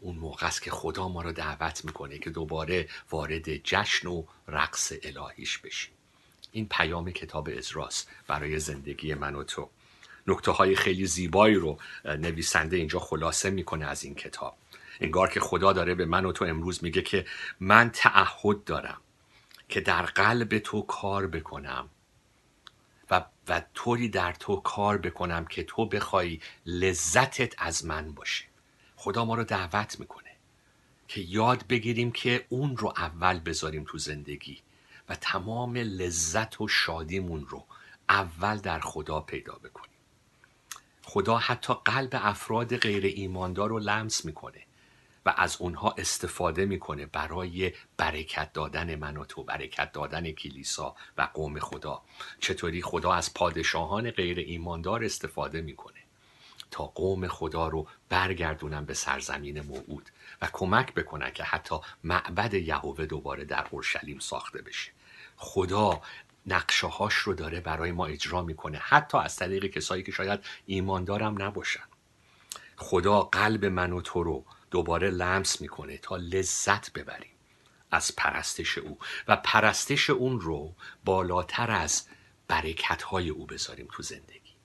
[0.00, 4.92] اون موقع است که خدا ما رو دعوت می‌کنه که دوباره وارد جشن و رقص
[5.02, 5.95] الهیش بشیم.
[6.52, 9.70] این پیام کتاب عزراست برای زندگی من و تو.
[10.26, 14.56] نکته های خیلی زیبایی رو نویسنده اینجا خلاصه می‌کنه از این کتاب.
[15.00, 17.26] انگار که خدا داره به من و تو امروز میگه که
[17.60, 19.00] من تعهد دارم
[19.68, 21.88] که در قلب تو کار بکنم
[23.10, 28.44] و, و طوری در تو کار بکنم که تو بخوای لذتت از من باشه.
[28.96, 30.30] خدا ما رو دعوت می‌کنه
[31.08, 34.58] که یاد بگیریم که اون رو اول بذاریم تو زندگی.
[35.08, 37.66] و تمام لذت و شادیمون رو
[38.08, 39.90] اول در خدا پیدا بکنیم.
[41.02, 44.62] خدا حتی قلب افراد غیر ایماندار رو لمس می‌کنه
[45.26, 51.28] و از اونها استفاده می‌کنه برای برکت دادن من و تو برکت دادن کلیسا و
[51.34, 52.02] قوم خدا.
[52.40, 56.00] چطوری خدا از پادشاهان غیر ایماندار استفاده می‌کنه؟
[56.70, 60.10] تا قوم خدا رو برگردونن به سرزمین موعود
[60.42, 64.92] و کمک بکنن که حتی معبد یهوه دوباره در اورشلیم ساخته بشه.
[65.36, 66.02] خدا
[66.46, 68.78] نقشه هاش رو داره برای ما اجرا می‌کنه.
[68.78, 71.84] حتی از طریق کسایی که شاید ایماندارم نباشن.
[72.76, 77.30] خدا قلب من و تو رو دوباره لمس می‌کنه تا لذت ببریم
[77.90, 78.98] از پرستش او.
[79.28, 80.74] و پرستش اون رو
[81.04, 82.06] بالاتر از
[82.48, 84.56] برکت های او بذاریم تو زندگی.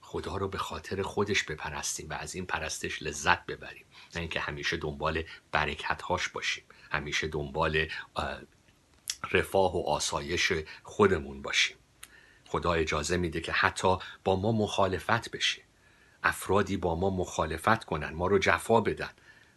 [0.00, 3.84] خدا رو به خاطر خودش بپرستیم و از این پرستش لذت ببریم.
[4.14, 6.64] نه اینکه همیشه دنبال برکت هاش باشیم.
[6.90, 7.88] همیشه دنبال
[9.32, 10.52] رفاه و آسایش
[10.82, 11.76] خودمون باشیم.
[12.46, 15.62] خدا اجازه میده که حتی با ما مخالفت بشه.
[16.22, 19.10] افرادی با ما مخالفت کنن ما رو جفا بدن.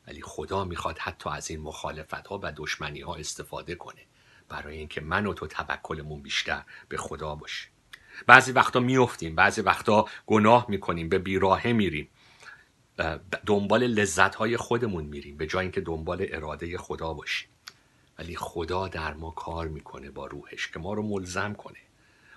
[0.07, 4.01] ولی خدا می‌خواد حتی از این مخالفت ها و دشمنی ها استفاده کنه.
[4.49, 7.67] برای اینکه من و تو توکلمون بیشتر به خدا باشه
[8.27, 12.09] بعضی وقتا میفتیم بعضی وقتا گناه می‌کنیم به بیراهه میریم.
[13.45, 17.49] دنبال لذت های خودمون میریم به جای اینکه دنبال اراده خدا باشیم.
[18.21, 21.79] ولی خدا در ما کار می‌کنه با روحش که ما رو ملزم کنه.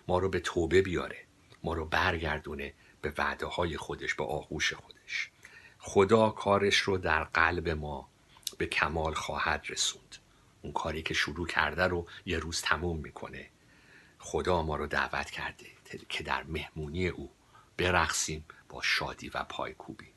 [0.09, 1.19] ما رو به توبه بیاره.
[1.63, 5.31] ما رو برگردونه به وعده های خودش به آغوش خودش.
[5.79, 8.09] خدا کارش رو در قلب ما
[8.59, 10.17] به کمال خواهد رسوند.
[10.63, 13.51] اون کاری که شروع کرده رو یه روز تموم می‌کنه.
[14.19, 15.67] خدا ما رو دعوت کرده
[16.09, 17.31] که در مهمونی او
[17.77, 20.15] برقصیم با شادی و پایکوبی.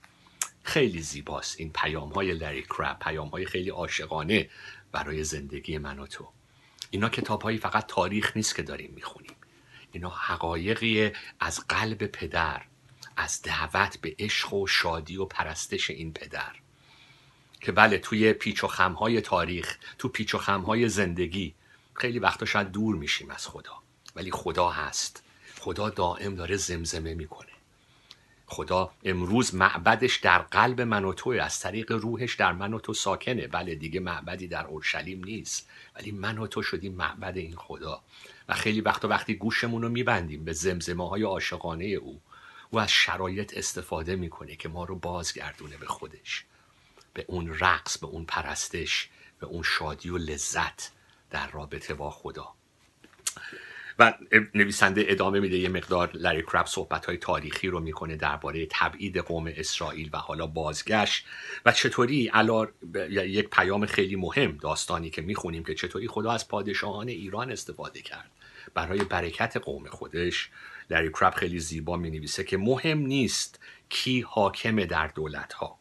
[0.67, 1.59] خیلی زیباست.
[1.59, 4.49] این پیام های لری کرب پیام های خیلی عاشقانه
[4.91, 6.29] برای زندگی من و تو.
[6.89, 9.35] اینا کتاب هایی فقط تاریخ نیست که داریم می‌خونیم.
[9.91, 12.61] اینا حقایقی از قلب پدر
[13.17, 16.55] از دعوت به عشق و شادی و پرستش این پدر.
[17.61, 21.55] که بله توی پیچ و خمهای تاریخ تو پیچ و خمهای زندگی
[21.93, 23.81] خیلی وقتا شاید دور میشیم از خدا.
[24.15, 25.23] ولی خدا هست.
[25.59, 27.56] خدا دائم داره زمزمه می‌کنه.
[28.47, 32.93] خدا امروز معبدش در قلب من و توئه از طریق روحش در من و تو
[32.93, 33.47] ساکنه.
[33.47, 38.01] بله دیگه معبدی در اورشلیم نیست ولی من و تو شدیم معبد این خدا.
[38.49, 42.21] و خیلی وقتا وقتی گوشمون رو میبندیم به زمزمه های عاشقانه او
[42.69, 46.45] او از شرایط استفاده می‌کنه که ما رو بازگردونه به خودش
[47.13, 50.91] به اون رقص به اون پرستش به اون شادی و لذت
[51.29, 52.53] در رابطه با خدا.
[53.99, 54.13] و
[54.55, 59.53] نویسنده ادامه میده یه مقدار لری کرب صحبت های تاریخی رو می‌کنه درباره تبعید قوم
[59.57, 61.25] اسرائیل و حالا بازگشت.
[61.65, 62.67] و چطوری حالا
[63.09, 68.31] یک پیام خیلی مهم داستانی که می‌خونیم که چطوری خدا از پادشاهان ایران استفاده کرد.
[68.73, 70.49] برای برکت قوم خودش
[70.89, 75.79] لری کراب خیلی زیبا می نویسه که مهم نیست کی حاکم در دولت ها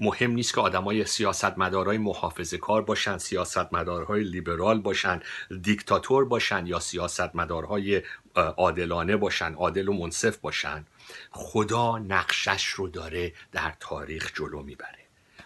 [0.00, 5.20] مهم نیست که آدمای سیاستمدارای محافظه کار باشن سیاستمدارهای لیبرال باشن
[5.62, 8.02] دیکتاتور باشن یا سیاستمدارهای
[8.34, 10.86] عادلانه باشن عادل و منصف باشن.
[11.30, 14.98] خدا نقشش رو داره در تاریخ جلو می‌بره.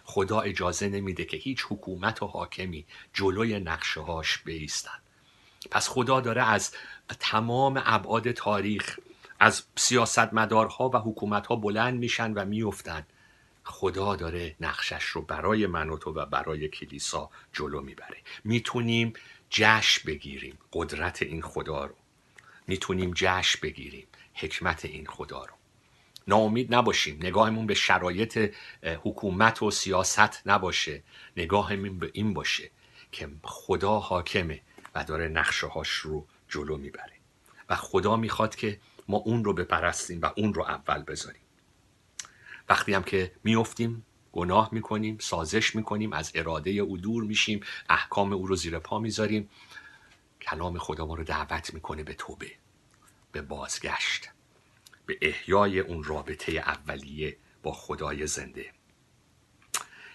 [0.03, 4.99] خدا اجازه نمیده که هیچ حکومت و حاکمی جلوی نقشه هاش بیستن.
[5.71, 6.71] پس خدا داره از
[7.19, 8.99] تمام ابعاد تاریخ
[9.39, 13.05] از سیاستمدارها و حکومتها بلند میشن و میفتن
[13.63, 18.17] خدا داره نقشش رو برای من و تو و برای کلیسا جلو می‌بره.
[18.43, 19.13] می‌تونیم
[19.49, 21.95] جشن بگیریم قدرت این خدا رو.
[22.67, 25.53] می‌تونیم جشن بگیریم حکمت این خدا رو.
[26.27, 27.17] ناامید نباشیم.
[27.21, 31.03] نگاهمون به شرایط حکومت و سیاست نباشه.
[31.37, 32.71] نگاهمون به این باشه
[33.11, 34.61] که خدا حاکمه
[34.95, 37.13] و داره نقشه هاش رو جلو می‌بره.
[37.69, 41.42] و خدا می‌خواد که ما اون رو بپرستیم و اون رو اول بذاریم.
[42.73, 48.47] وقتی هم که میفتیم گناه می‌کنیم سازش می‌کنیم از اراده او دور میشیم احکام او
[48.47, 49.49] رو زیر پا می‌ذاریم
[50.41, 52.51] کلام خدا ما رو دعوت می‌کنه به توبه
[53.31, 54.29] به بازگشت
[55.05, 58.65] به احیای اون رابطه اولیه با خدای زنده.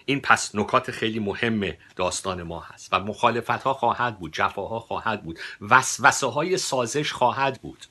[0.04, 5.22] این پس نکات خیلی مهم داستان ما هست و مخالفت ها خواهد بود جفاها خواهد
[5.22, 7.86] بود وسوسه های سازش خواهد بود.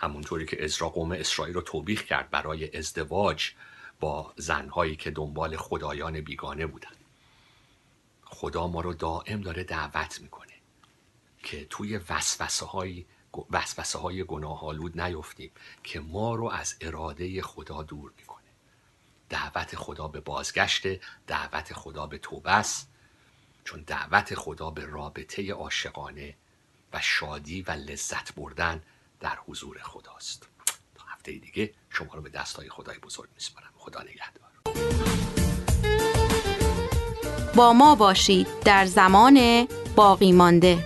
[0.00, 3.50] همونطوری که ازرا قوم اسرائیل رو توبیخ کرد برای ازدواج.
[4.00, 6.90] با زنهایی که دنبال خدایان بیگانه بودن
[8.24, 10.52] خدا ما رو دائم داره دعوت می‌کنه
[11.42, 13.06] که توی وسوسه های
[13.50, 15.50] وسوسه های گناه آلود نیفتیم
[15.84, 18.38] که ما رو از اراده خدا دور می‌کنه.
[19.28, 20.86] دعوت خدا به بازگشت
[21.26, 22.88] دعوت خدا به توبه است.
[23.64, 26.36] چون دعوت خدا به رابطه عاشقانه
[26.92, 28.82] و شادی و لذت بردن
[29.20, 30.48] در حضور خداست.
[30.94, 33.72] تا هفته دیگه شما رو به دستای خدای بزرگ میسپارم.
[33.88, 34.50] خدا نگهدار.
[37.54, 39.66] با ما باشید در زمان
[39.96, 40.78] باقی مانده.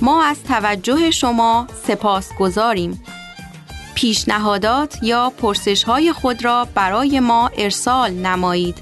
[0.00, 3.04] ما از توجه شما سپاس گذاریم
[3.94, 8.78] پیشنهادات یا پرسش های خود را برای ما ارسال نمایید.